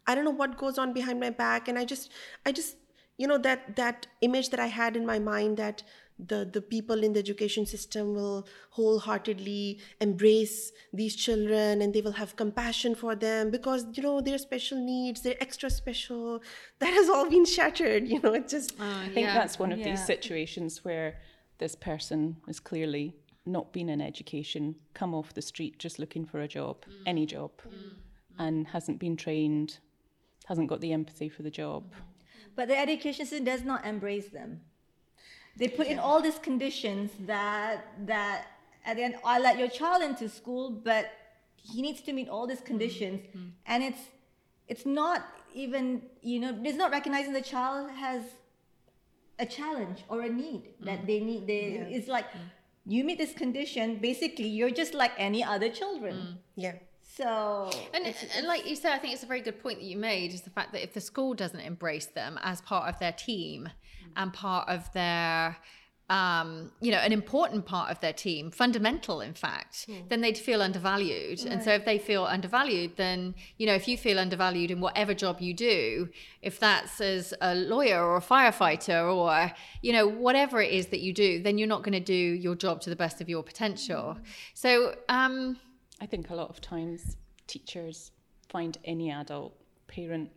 [0.07, 2.11] i don't know what goes on behind my back and i just
[2.45, 2.77] i just
[3.17, 5.83] you know that that image that i had in my mind that
[6.19, 12.13] the the people in the education system will wholeheartedly embrace these children and they will
[12.13, 16.43] have compassion for them because you know their special needs they're extra special.
[16.79, 19.83] That has all been shattered you know it just uh, I think that's one of
[19.83, 21.17] these situations where
[21.59, 23.15] this person has clearly
[23.47, 26.95] not been in education, come off the street just looking for a job, mm.
[27.07, 27.73] any job, mm.
[27.73, 27.91] Mm.
[28.39, 29.79] and hasn't been trained,
[30.47, 31.93] hasn't got the empathy for the job.
[32.57, 34.61] But the education system does not embrace them.
[35.57, 38.47] They put in all these conditions that that
[38.85, 41.11] at the end, I let your child into school, but
[41.57, 42.67] he needs to meet all these mm-hmm.
[42.67, 43.49] conditions, mm-hmm.
[43.67, 44.01] and it's
[44.69, 48.23] it's not even you know it's not recognizing the child has
[49.39, 51.07] a challenge or a need that mm-hmm.
[51.07, 51.47] they need.
[51.47, 52.27] They it's like
[52.87, 56.15] you meet this condition, basically you're just like any other children.
[56.15, 56.37] Mm.
[56.57, 56.75] yeah
[57.17, 59.97] So And, and like you said, I think it's a very good point that you
[59.97, 63.13] made is the fact that if the school doesn't embrace them as part of their
[63.13, 63.69] team
[64.17, 65.57] and part of their,
[66.11, 70.61] um, you know, an important part of their team, fundamental, in fact, then they'd feel
[70.61, 71.45] undervalued.
[71.47, 75.15] And so if they feel undervalued, then, you know, if you feel undervalued in whatever
[75.15, 76.09] job you do,
[76.43, 81.01] if that's as a lawyer or a firefighter or, you know, whatever it is that
[81.01, 83.43] you do, then you're not going to do your job to the best of your
[83.43, 84.19] potential.
[84.53, 85.59] So, um,
[86.05, 88.11] I think a lot of times teachers
[88.51, 89.55] find any adult,
[89.87, 90.31] parent,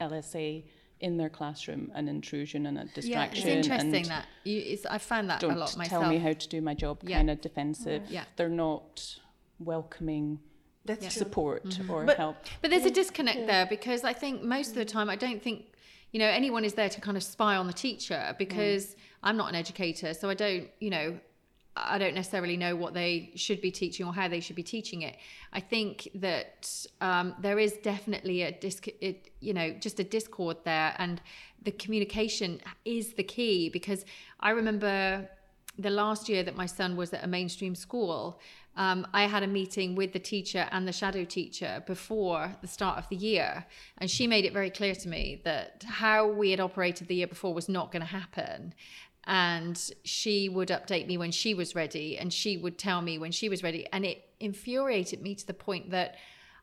[0.00, 0.64] LSA
[1.00, 3.10] in their classroom an intrusion and a distraction.
[3.12, 3.48] yeah, distraction.
[3.58, 6.02] it's interesting and that you, it's, I found that a don't lot myself.
[6.02, 7.18] tell me how to do my job, Yeah.
[7.18, 8.02] kind of defensive.
[8.10, 8.24] Yeah.
[8.34, 9.16] They're not
[9.60, 10.40] welcoming
[10.84, 11.90] that's support Mm-hmm.
[11.90, 12.36] or But- help.
[12.60, 15.66] But there's a disconnect there because I think most of the time I don't think
[16.10, 19.50] you know anyone is there to kind of spy on the teacher because I'm not
[19.50, 21.20] an educator, so I don't you know
[21.84, 25.02] I don't necessarily know what they should be teaching or how they should be teaching
[25.02, 25.16] it.
[25.52, 30.56] I think that um, there is definitely a disc, it, you know, just a discord
[30.64, 31.20] there, and
[31.62, 34.04] the communication is the key because
[34.40, 35.28] I remember
[35.78, 38.40] the last year that my son was at a mainstream school,
[38.76, 42.96] um, I had a meeting with the teacher and the shadow teacher before the start
[42.96, 43.66] of the year.
[43.98, 47.26] And she made it very clear to me that how we had operated the year
[47.26, 48.74] before was not going to happen.
[49.30, 53.30] And she would update me when she was ready, and she would tell me when
[53.30, 53.86] she was ready.
[53.92, 56.16] And it infuriated me to the point that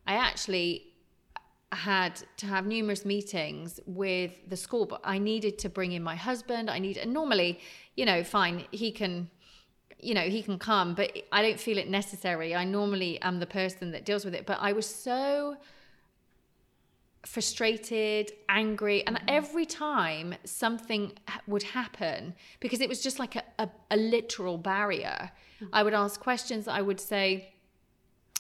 [0.08, 0.88] I actually
[1.72, 6.16] had to have numerous meetings with the school, but I needed to bring in my
[6.16, 6.70] husband.
[6.70, 7.60] I need, and normally,
[7.96, 9.30] you know, fine, he can,
[10.00, 12.56] you know, he can come, but I don't feel it necessary.
[12.56, 15.58] I normally am the person that deals with it, but I was so
[17.26, 19.26] frustrated, angry, and mm-hmm.
[19.28, 21.14] every time something
[21.48, 25.74] would happen, because it was just like a, a, a literal barrier, mm-hmm.
[25.74, 26.68] I would ask questions.
[26.68, 27.54] I would say,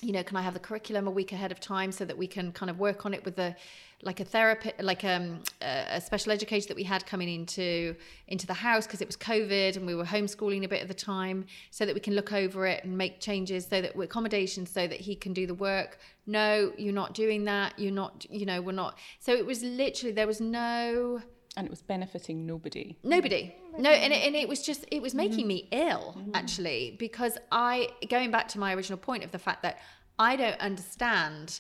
[0.01, 2.27] you know, can I have the curriculum a week ahead of time so that we
[2.27, 3.55] can kind of work on it with the
[4.03, 7.95] like a therapist, like um, a, special educator that we had coming into
[8.27, 10.93] into the house because it was COVID and we were homeschooling a bit at the
[10.93, 14.69] time, so that we can look over it and make changes so that we're accommodations
[14.69, 15.99] so that he can do the work.
[16.27, 17.77] No, you're not doing that.
[17.77, 18.97] You're not, you know, we're not.
[19.19, 21.21] So it was literally there was no
[21.57, 22.97] And it was benefiting nobody.
[23.03, 23.55] Nobody.
[23.77, 27.89] No, and it, and it was just, it was making me ill, actually, because I,
[28.09, 29.79] going back to my original point of the fact that
[30.19, 31.59] I don't understand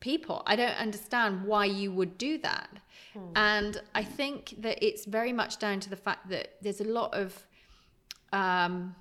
[0.00, 0.42] people.
[0.46, 2.68] I don't understand why you would do that.
[3.36, 7.12] And I think that it's very much down to the fact that there's a lot
[7.14, 7.46] of,
[8.32, 8.94] um,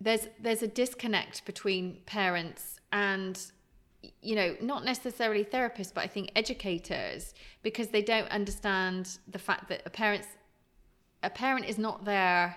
[0.00, 3.50] there's there's a disconnect between parents and
[4.20, 9.68] you know not necessarily therapists but i think educators because they don't understand the fact
[9.68, 10.28] that a parent's
[11.22, 12.56] a parent is not there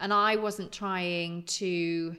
[0.00, 2.16] and i wasn't trying to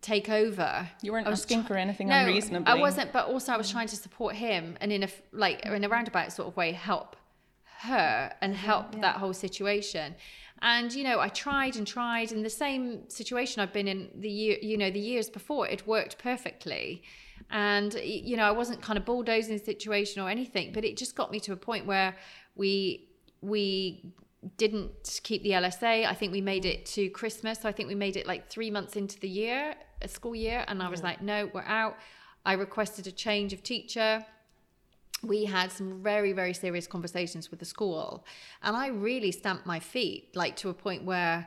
[0.00, 0.88] take over.
[1.02, 2.72] You weren't asking try- for anything no, unreasonably.
[2.72, 5.84] i wasn't but also i was trying to support him and in a like in
[5.84, 7.16] a roundabout sort of way help
[7.80, 10.14] her and mm-hmm, help that whole situation.
[10.62, 14.28] And you know i tried and tried in the same situation i've been in the
[14.28, 17.02] year you know the years before it worked perfectly.
[17.50, 21.16] And you know i wasn't kind of bulldozing the situation or anything but it just
[21.16, 22.14] got me to a point where
[22.54, 23.08] we
[23.40, 24.12] we
[24.56, 27.60] didn't keep the lsa i think we made it to christmas.
[27.60, 30.64] So i think we made it like three months into the year a school year
[30.68, 31.96] and i was like no we're out.
[32.44, 34.24] I requested a change of teacher.
[35.22, 38.24] We had some very very serious conversations with the school
[38.62, 41.46] and i really stamped my feet like to a point where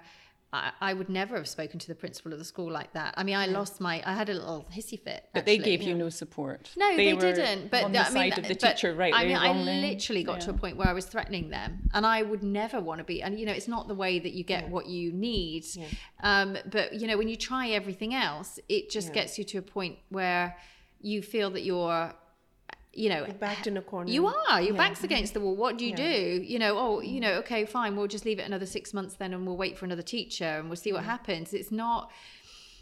[0.53, 3.15] I, I would never have spoken to the principal of the school like that.
[3.17, 5.25] I mean, I lost my, I had a little hissy fit.
[5.33, 6.69] But they gave you no support.
[6.77, 7.71] No, they, were didn't.
[7.71, 10.23] But on th- the I mean, side of the teacher, rightly I mean, I literally
[10.23, 13.03] got to a point where I was threatening them, and I would never want to
[13.03, 13.23] be.
[13.23, 15.65] And you know, it's not the way that you get what you need.
[16.21, 19.61] Um, but you know, when you try everything else, it just gets you to a
[19.63, 20.55] point where
[21.01, 22.13] you feel that you're,
[22.93, 24.11] you know, You're backed in a corner.
[24.11, 24.61] you are.
[24.61, 25.55] Your back's against the wall.
[25.55, 26.03] What do you do?
[26.03, 27.21] You know, oh, you mm.
[27.21, 27.95] know, okay, fine.
[27.95, 30.69] We'll just leave it another six months then, and we'll wait for another teacher, and
[30.69, 31.07] we'll see what mm.
[31.07, 31.53] happens.
[31.53, 32.11] It's not.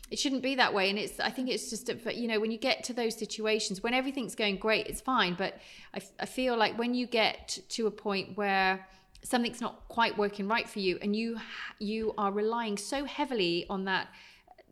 [0.09, 1.19] It shouldn't be that way, and it's.
[1.21, 1.87] I think it's just.
[1.87, 4.99] a- but You know, when you get to those situations, when everything's going great, it's
[4.99, 5.35] fine.
[5.35, 5.59] But
[5.93, 8.85] I, I feel like when you get to a point where
[9.23, 11.39] something's not quite working right for you, and you
[11.79, 14.09] you are relying so heavily on that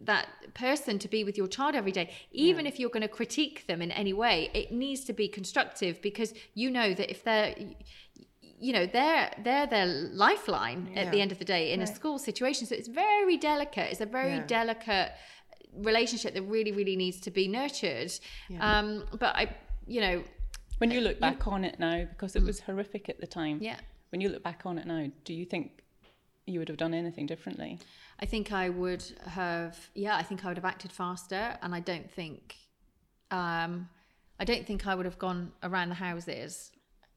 [0.06, 3.68] that person to be with your child every day even if you're going to critique
[3.68, 7.54] them in any way it needs to be constructive because you know that if they're
[8.42, 12.18] you know they're they're their lifeline at the end of the day in a school
[12.18, 14.46] situation so it's very delicate it's a very Yeah.
[14.48, 15.12] delicate
[15.74, 18.12] relationship that really really needs to be nurtured
[18.60, 20.24] um but i you know
[20.80, 23.60] When you look back on it now, because it was horrific at the time.
[23.60, 23.64] Mm.
[23.70, 23.80] yeah
[24.12, 25.84] When you look back on it now, do you think
[26.52, 27.72] you would have done anything differently?
[28.22, 31.80] I think I would have, yeah, I think I would have acted faster, and I
[31.80, 32.56] don't think,
[33.32, 33.88] um,
[34.40, 36.72] I don't think I would have gone around the houses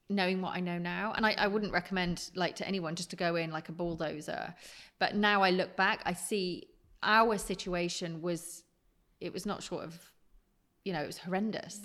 [0.08, 1.12] knowing what I know now.
[1.16, 4.54] And I, I wouldn't recommend like to anyone just to go in like a bulldozer.
[4.98, 6.68] But now I look back, I see
[7.02, 8.62] our situation was,
[9.20, 9.98] it was not short of,
[10.84, 11.80] you know, it was horrendous.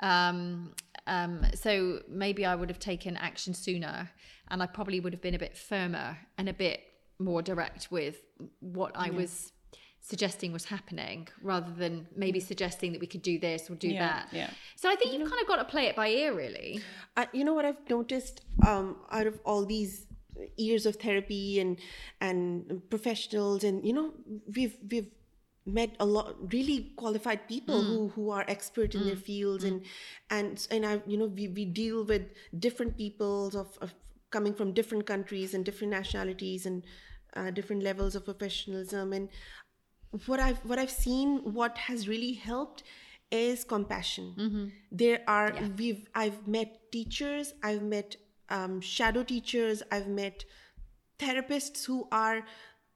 [0.00, 0.74] Um,
[1.06, 4.10] um, so maybe I would have taken action sooner,
[4.48, 6.80] and I probably would have been a bit firmer and a bit
[7.18, 8.16] more direct with
[8.60, 9.52] what I was
[10.00, 12.42] suggesting was happening, rather than maybe mm.
[12.42, 14.28] suggesting that we could do this or do Yeah, that.
[14.32, 14.50] yeah.
[14.76, 16.80] So I think you've kind of got to play it by ear, really.
[17.16, 20.06] I, you know what I've noticed um, out of all these
[20.56, 21.78] years of therapy and
[22.20, 24.12] and professionals and you know
[24.54, 25.10] we've we've
[25.66, 27.86] met a lot really qualified people mm.
[27.86, 29.06] who who are expert in mm.
[29.06, 29.82] their fields and
[30.30, 32.22] and and I you know we, we deal with
[32.58, 33.94] different peoples of, of
[34.30, 36.84] coming from different countries and different nationalities and
[37.34, 39.12] uh, different levels of professionalism.
[39.12, 39.28] And
[40.26, 42.82] what I've what I've seen what has really helped
[43.30, 44.72] is compassion.
[44.90, 48.16] There are we've I've met teachers, I've met
[48.48, 50.44] um, shadow teachers, I've met
[51.18, 52.44] therapists who are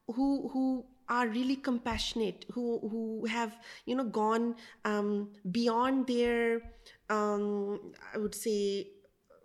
[0.07, 4.55] who who are really compassionate, who who have you know gone
[4.85, 6.63] um, beyond their
[7.11, 8.89] um, I would say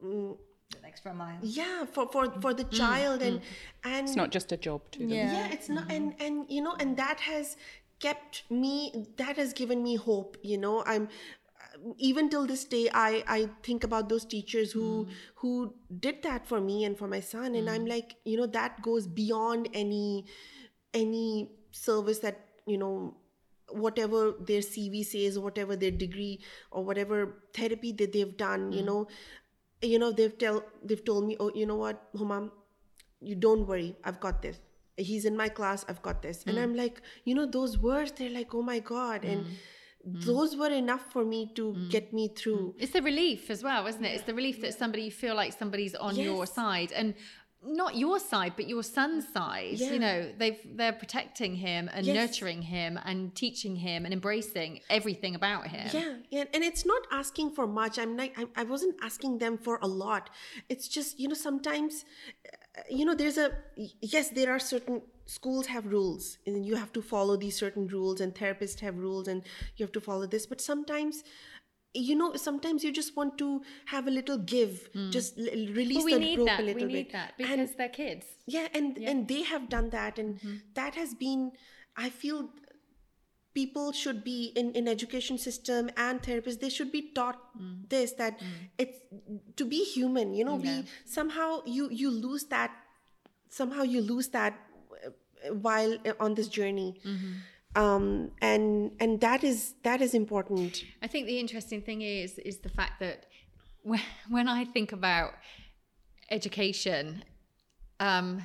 [0.04, 0.38] mm,
[0.98, 1.38] extra mile.
[1.42, 2.42] yeah for for mm.
[2.42, 2.78] for the mm.
[2.78, 3.44] child and mm.
[3.84, 5.10] and It's not just a job to them.
[5.10, 5.96] yeah, it's not mm-hmm.
[5.96, 7.56] and and you know and that has
[8.00, 10.84] kept me that has given me hope you know.
[10.86, 11.10] I'm
[11.98, 14.86] even till this day i i think about those teachers who
[15.42, 15.52] who
[16.06, 19.06] did that for me and for my son and i'm like you know that goes
[19.20, 20.26] beyond any
[21.02, 23.14] any service that you know
[23.84, 26.40] whatever their cv says whatever their degree
[26.72, 27.22] or whatever
[27.54, 29.08] therapy that they've done you know
[29.82, 32.50] you know they've tell they've told me oh you know what huma
[33.22, 34.60] you don't worry i've got this.
[34.96, 36.44] He's in my class i've got this.
[36.48, 36.64] And hmm.
[36.64, 39.24] i'm like you know those words they're like oh my god.
[39.24, 39.54] And hmm.
[40.04, 40.20] Hmm.
[40.22, 42.76] those were enough for me to get me through.
[42.78, 44.14] It's the relief as well, isn't it?
[44.16, 46.92] It's the relief that somebody you feel like somebody's on your side.
[46.94, 47.14] And
[47.64, 49.74] not your side, but your son's side.
[49.80, 49.94] Yeah.
[49.94, 52.16] You know, they've they're protecting him and Yes.
[52.16, 55.90] nurturing him and teaching him and embracing everything about him.
[55.94, 59.58] yeah yeah and it's not asking for much i'm like I, I wasn't asking them
[59.58, 60.30] for a lot
[60.70, 62.06] it's just you know sometimes
[62.78, 63.50] uh, you know there's a
[64.02, 68.22] yes there are certain schools have rules and you have to follow these certain rules
[68.22, 69.44] and therapists have rules and
[69.76, 71.24] you have to follow this but sometimes
[72.06, 73.48] you know sometimes you just want to
[73.94, 75.46] have a little give just l-
[75.80, 76.60] release Well, the need rope that.
[76.62, 78.26] a We need bit that And- because they're kids.
[78.56, 80.56] yeah and and they have done that and Mm-hmm.
[80.82, 81.52] that has been
[82.06, 82.42] i feel
[83.54, 87.90] people should be in in education system and therapists they should be taught Mm.
[87.94, 88.42] this that
[88.78, 89.00] it's
[89.62, 90.68] to be human you know Yeah.
[90.82, 90.86] we
[91.18, 92.72] somehow you you lose that
[93.62, 94.60] somehow you lose that
[95.08, 97.34] uh, while uh, on this journey Mm-hmm.
[97.78, 102.58] Um and and that is that is important I think the interesting thing is is
[102.58, 103.28] the fact that
[103.88, 105.34] when, when I think about
[106.30, 107.24] education,
[108.00, 108.44] um,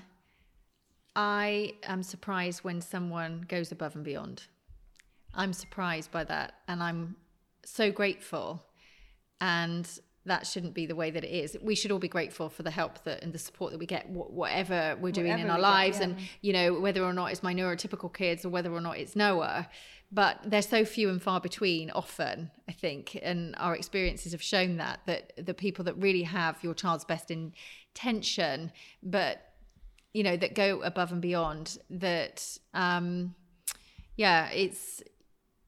[1.14, 4.44] I am surprised when someone goes above and beyond.
[5.34, 7.16] I'm surprised by that, and I'm
[7.64, 8.62] so grateful.
[9.40, 9.88] And
[10.24, 11.56] that shouldn't be the way that it is.
[11.60, 14.06] We should all be grateful for the help that and the support that we get,
[14.06, 16.04] wh- whatever we're doing in our we get, lives, yeah.
[16.04, 19.16] and you know whether or not it's my neurotypical kids or whether or not it's
[19.16, 19.68] Noah.
[20.14, 21.90] But they're so few and far between.
[21.90, 26.62] Often, I think, and our experiences have shown that that the people that really have
[26.62, 28.70] your child's best intention,
[29.02, 29.52] but
[30.12, 31.78] you know that go above and beyond.
[31.90, 33.34] That, um,
[34.16, 35.02] yeah, it's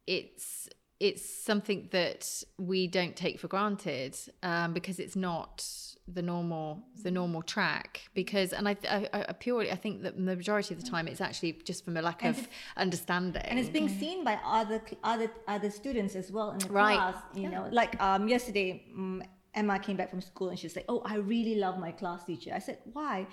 [0.07, 0.69] it's
[1.05, 2.23] it's something that
[2.57, 5.63] we don't take for granted um, because it's not
[6.07, 6.69] the normal
[7.03, 10.83] the normal track because and I, I, I purely I think that the majority of
[10.83, 12.37] the time it's actually just from a lack of
[12.85, 13.43] understanding.
[13.51, 14.81] And it's being seen by other
[15.13, 16.97] other other students as well in the Right.
[16.97, 19.23] class you know like um yesterday um,
[19.55, 22.51] emma came back from school and she's like oh i really love my class teacher.
[22.55, 23.27] I said why?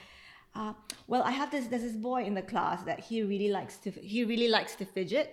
[0.53, 0.73] Uh,
[1.11, 3.89] well i have this there's this boy in the class that he really likes to
[4.13, 5.27] he really likes to fidget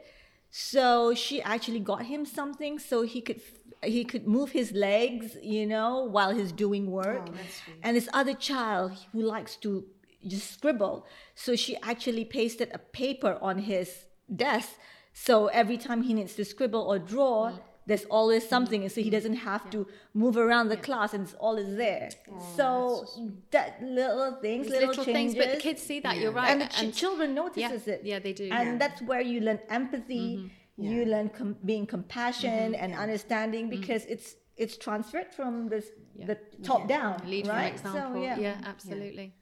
[0.51, 3.41] so she actually got him something so he could
[3.85, 7.29] he could move his legs you know while he's doing work.
[7.29, 7.35] Oh,
[7.83, 9.85] and this other child who likes to
[10.27, 11.07] just scribble.
[11.35, 14.71] So she actually pasted a paper on his desk.
[15.13, 17.59] So every time he needs to scribble or draw mm.
[17.89, 18.51] There's always mm-hmm.
[18.51, 19.17] something and so he mm-hmm.
[19.17, 22.11] doesn't have to move around the class and it's always there.
[22.55, 23.07] So
[23.51, 26.51] that little things These little, little changes things but the kids see that you're right
[26.51, 28.03] and the ch- children notices it.
[28.05, 28.79] yeah, they do, and yeah.
[28.79, 30.93] that's where you learn empathy mm-hmm.
[30.93, 32.83] you learn com- being compassion Mm-hmm.
[32.83, 35.87] and understanding because it's it's transferred from this
[36.27, 38.15] the top down lead right example.
[38.15, 38.39] so yeah.
[38.39, 39.33] yeah absolutely.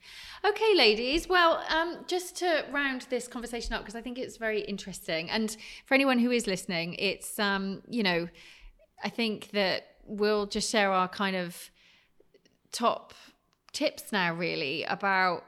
[0.45, 1.29] Okay, ladies.
[1.29, 5.57] Well, um, just to round this conversation up, because I think it's very interesting, and
[5.87, 8.29] for anyone who is listening, it's um, you know,
[9.03, 11.71] I think that we'll just share our kind of
[12.71, 13.15] top
[13.73, 15.45] tips now, really about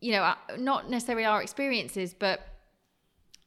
[0.00, 2.55] you know, uh, not necessarily our experiences, but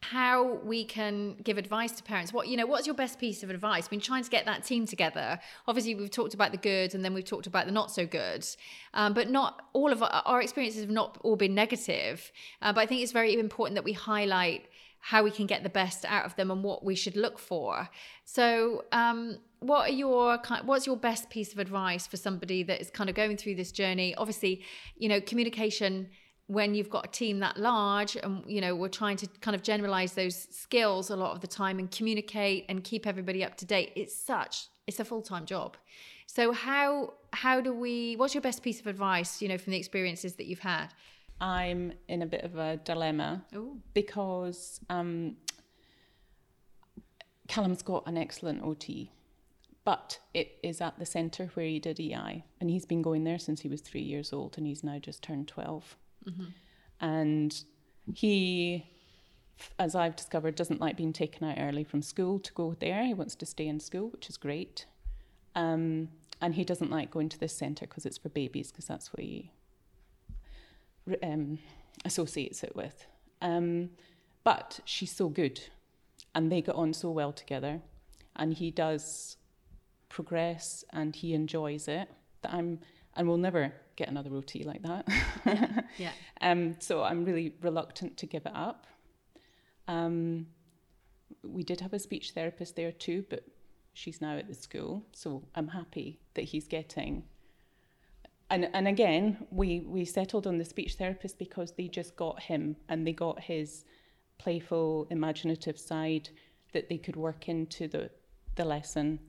[0.01, 2.31] how we can give advice to parents.
[2.31, 3.87] What you know what's your best piece of advice?
[3.87, 5.39] I mean trying to get that team together.
[5.67, 8.45] Obviously we've talked about the good and then we've talked about the not so good.
[8.93, 12.31] Um, but not all of our, our experiences have not all been negative
[12.63, 14.65] uh, but i think it's very important that we highlight
[14.99, 17.89] how we can get the best out of them and what we should look for.
[18.25, 22.89] So um, what are your what's your best piece of advice for somebody that is
[22.89, 24.13] kind of going through this journey?
[24.15, 24.63] Obviously
[24.97, 26.09] you know communication
[26.49, 29.61] when you've got a team that large and you know we're trying to kind of
[29.61, 33.65] generalize those skills a lot of the time and communicate and keep everybody up to
[33.65, 35.77] date it's such it's a full-time job
[36.25, 39.77] so how how do we what's your best piece of advice you know from the
[39.77, 40.87] experiences that you've had
[41.41, 43.77] I'm in a bit of a dilemma Ooh.
[43.93, 45.37] because um,
[47.47, 49.11] Callum's got an excellent OT,
[49.85, 53.39] but it is at the centre where he did EI, and he's been going there
[53.39, 55.95] since he was three years old, and he's now just turned 12.
[57.01, 57.63] And
[58.13, 58.85] he,
[59.77, 63.03] as I've discovered, doesn't like being taken out early from school to go there.
[63.05, 64.85] He wants to stay in school, which is great.
[65.55, 66.09] Um,
[66.41, 69.21] and he doesn't like going to this centre because it's for babies, because that's what
[69.21, 69.51] he
[71.23, 71.59] um,
[72.05, 73.05] associates it with.
[73.41, 73.89] Um,
[74.43, 75.61] but she's so good,
[76.33, 77.81] and they get on so well together.
[78.35, 79.37] And he does
[80.07, 82.09] progress and he enjoys it,
[82.41, 82.79] that I'm
[83.19, 85.05] and we'll never get another OT like that.
[85.97, 86.11] Yeah.
[86.39, 88.87] um, so I'm really reluctant to give it up.
[89.89, 90.47] Um,
[91.43, 93.43] we did have a speech therapist there too, but
[93.93, 97.23] she's now at the school, so I'm happy that he's getting.
[98.49, 102.77] And and again, we we settled on the speech therapist because they just got him
[102.87, 103.83] and they got his
[104.37, 106.29] playful, imaginative side
[106.71, 108.09] that they could work into the
[108.55, 109.19] the lesson,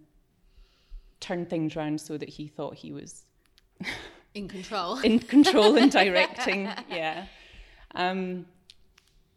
[1.19, 3.25] turn things around so that he thought he was
[4.35, 4.99] In control.
[5.01, 6.69] in control and directing.
[6.89, 7.27] Yeah.
[7.95, 8.47] Um,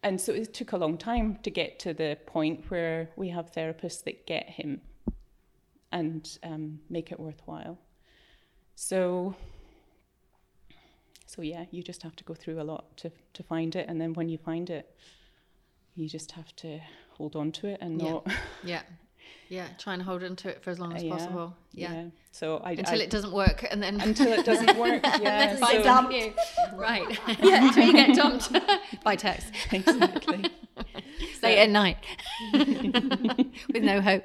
[0.02, 3.50] and so it took a long time to get to the point where we have
[3.52, 4.80] therapists that get him
[5.90, 7.78] and um, make it worthwhile.
[8.76, 9.34] So,
[11.26, 14.00] so yeah, you just have to go through a lot to to find it, and
[14.00, 14.94] then when you find it,
[15.94, 16.80] you just have to
[17.16, 18.10] hold on to it and Yeah.
[18.10, 18.26] not
[18.64, 18.82] yeah.
[19.48, 19.66] Yeah.
[19.78, 21.54] Try and hold on to it for as long as Yeah, possible.
[21.72, 22.04] Yeah.
[22.32, 25.02] So I Until I- it doesn't work and then until it doesn't work.
[25.04, 25.18] Yeah.
[25.52, 26.32] then by so- dump you.
[26.74, 27.18] Right.
[27.40, 27.68] yeah.
[27.68, 28.50] Until you get dumped
[29.04, 29.52] by text.
[29.70, 30.44] exactly.
[31.42, 31.98] Late at night.
[32.52, 34.24] With no hope.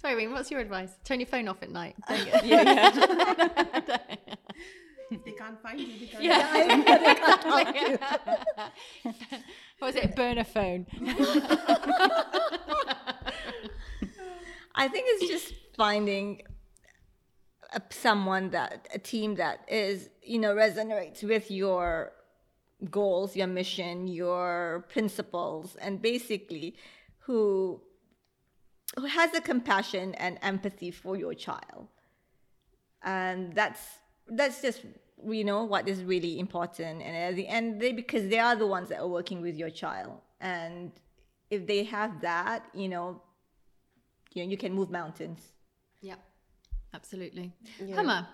[0.00, 0.90] Sorry, Reen, what's your advice?
[1.04, 1.94] Turn your phone off at night.
[2.08, 2.32] Don't you?
[2.44, 3.96] Yeah, yeah.
[5.10, 6.86] If they can't find you, because they can't
[7.74, 9.12] Yeah.
[9.78, 10.14] what was it?
[10.14, 10.86] Burner phone.
[14.74, 16.42] I think it's just finding
[17.72, 22.12] a, someone that a team that is you know resonates with your
[22.90, 26.76] goals, your mission, your principles, and basically
[27.20, 27.80] who
[28.96, 31.88] who has a compassion and empathy for your child,
[33.02, 33.99] and that's
[34.30, 34.84] that's just
[35.26, 37.02] you know what is really important.
[37.02, 39.70] And at the end, they because they are the ones that are working with your
[39.70, 40.92] child, and
[41.50, 43.22] if they have that, you know,
[44.32, 45.52] you know, you can move mountains.
[46.00, 46.16] Yeah.
[46.94, 47.52] Absolutely.
[47.84, 47.96] Yeah.
[47.96, 48.26] Huma.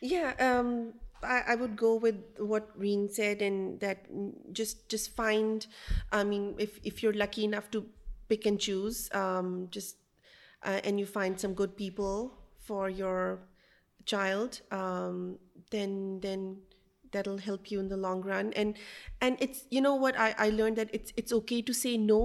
[0.00, 4.06] Yeah, um, I, I would go with what Reen said, and that
[4.52, 5.66] just just find.
[6.12, 7.86] I mean, if if you're lucky enough to
[8.28, 9.96] pick and choose, um, just
[10.62, 13.40] uh, and you find some good people for your
[14.08, 15.38] child, um,
[15.70, 16.58] then then
[17.12, 18.52] that'll help you in the long run.
[18.54, 18.76] And
[19.20, 22.22] and it's you know what I I learned that it's it's okay to say no.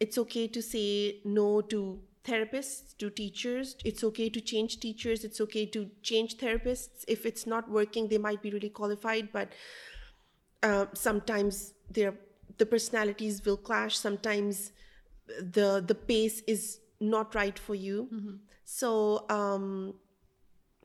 [0.00, 3.76] It's okay to say no to therapists, to teachers.
[3.84, 5.24] It's okay to change teachers.
[5.24, 7.04] It's okay to change therapists.
[7.08, 9.52] If it's not working, they might be really qualified, but
[10.62, 12.14] uh, sometimes their
[12.58, 13.98] the personalities will clash.
[13.98, 14.72] Sometimes
[15.26, 18.08] the the pace is not right for you.
[18.64, 19.94] So um,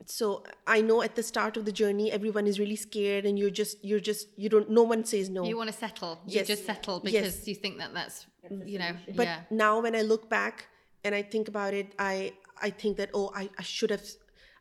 [0.06, 3.50] so I know at the start of the journey, everyone is really scared, and you're
[3.62, 4.70] just you're just you don't.
[4.70, 5.44] No one says no.
[5.44, 6.20] You want to settle.
[6.26, 7.12] You just settle Yes.
[7.12, 8.26] because you think that that's,
[8.64, 9.40] you know, but yeah.
[9.50, 10.68] now when i look back
[11.04, 12.32] and i think about it i
[12.62, 14.06] i think that oh i, I should have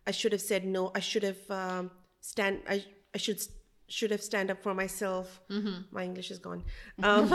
[0.06, 2.84] i should have said no i should have um, stand i
[3.16, 3.40] i should
[3.88, 5.78] should have stand up for myself Mm-hmm.
[5.92, 6.62] my english is gone
[7.04, 7.32] um,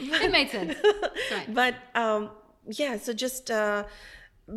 [0.00, 0.76] It made sense.
[1.32, 1.54] Right.
[1.60, 2.30] but um,
[2.82, 3.84] yeah so just uh,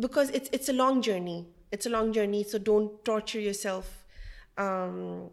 [0.00, 1.40] because it's it's a long journey
[1.72, 4.04] it's a long journey so don't torture yourself
[4.58, 5.30] um,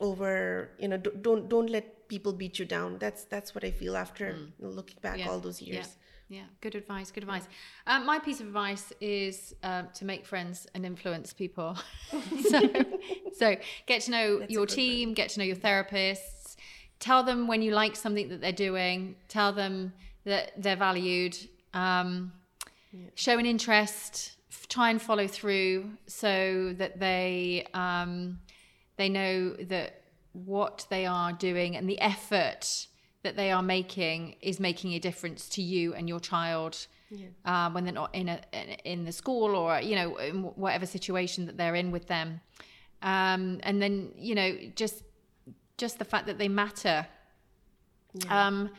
[0.00, 3.70] over you know don't don't, don't let people beat you down that's that's what i
[3.70, 5.18] feel after looking back Mm.
[5.20, 5.96] Yeah, all those years
[6.28, 7.10] Yeah, good advice.
[7.12, 7.46] Good advice.
[7.86, 11.76] Um, my piece of advice is um, to make friends and influence people.
[12.50, 12.60] so,
[13.36, 16.56] so get to know your team, get to know your therapists.
[16.98, 19.16] Tell them when you like something that they're doing.
[19.28, 19.92] Tell them
[20.24, 21.36] that they're valued.
[21.74, 22.32] Um,
[23.14, 24.33] Show an interest.
[24.68, 28.40] Try and follow through so that they um,
[28.96, 30.02] they know that
[30.32, 32.88] what they are doing and the effort
[33.22, 36.86] that they are making is making a difference to you and your child
[37.44, 38.40] um, when they're not in a
[38.84, 42.40] in the school or you know in whatever situation that they're in with them.
[43.02, 45.02] Um, and then you know just
[45.76, 47.06] just the fact that they matter.
[48.28, 48.70] Um,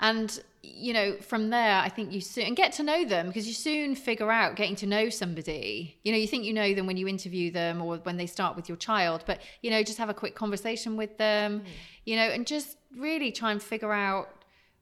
[0.00, 3.48] and you know from there i think you soon and get to know them because
[3.48, 5.98] you soon figure out getting to know somebody.
[6.04, 8.54] You know you think you know them when you interview them or when they start
[8.54, 11.64] with your child but you know just have a quick conversation with them mm.
[12.04, 14.28] you know and just really try and figure out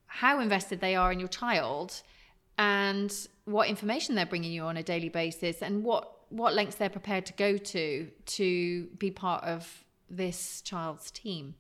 [0.07, 2.03] how invested they are in your child
[2.59, 6.89] and what information they're bringing you on a daily basis and what what lengths they're
[6.89, 11.55] prepared to go to to be part of this child's team.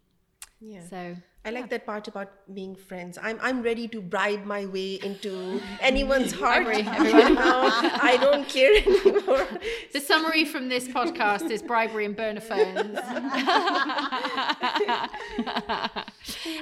[0.60, 0.82] Yeah.
[0.88, 3.18] so I like that part about being friends.
[3.20, 6.64] I'm I'm ready to bribe my way into anyone's heart.
[6.64, 9.48] Bribery, I don't care anymore.
[9.94, 12.98] The summary from this podcast is bribery and burner phones.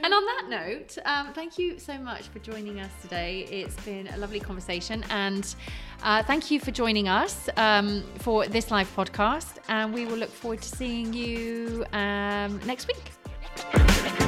[0.05, 3.49] and on that note, um, thank you so much for joining us today.
[3.51, 5.57] It's been a lovely conversation, and
[6.05, 9.59] uh, thank you for joining us um, for this live podcast.
[9.69, 14.28] And we will look forward to seeing you um, next week.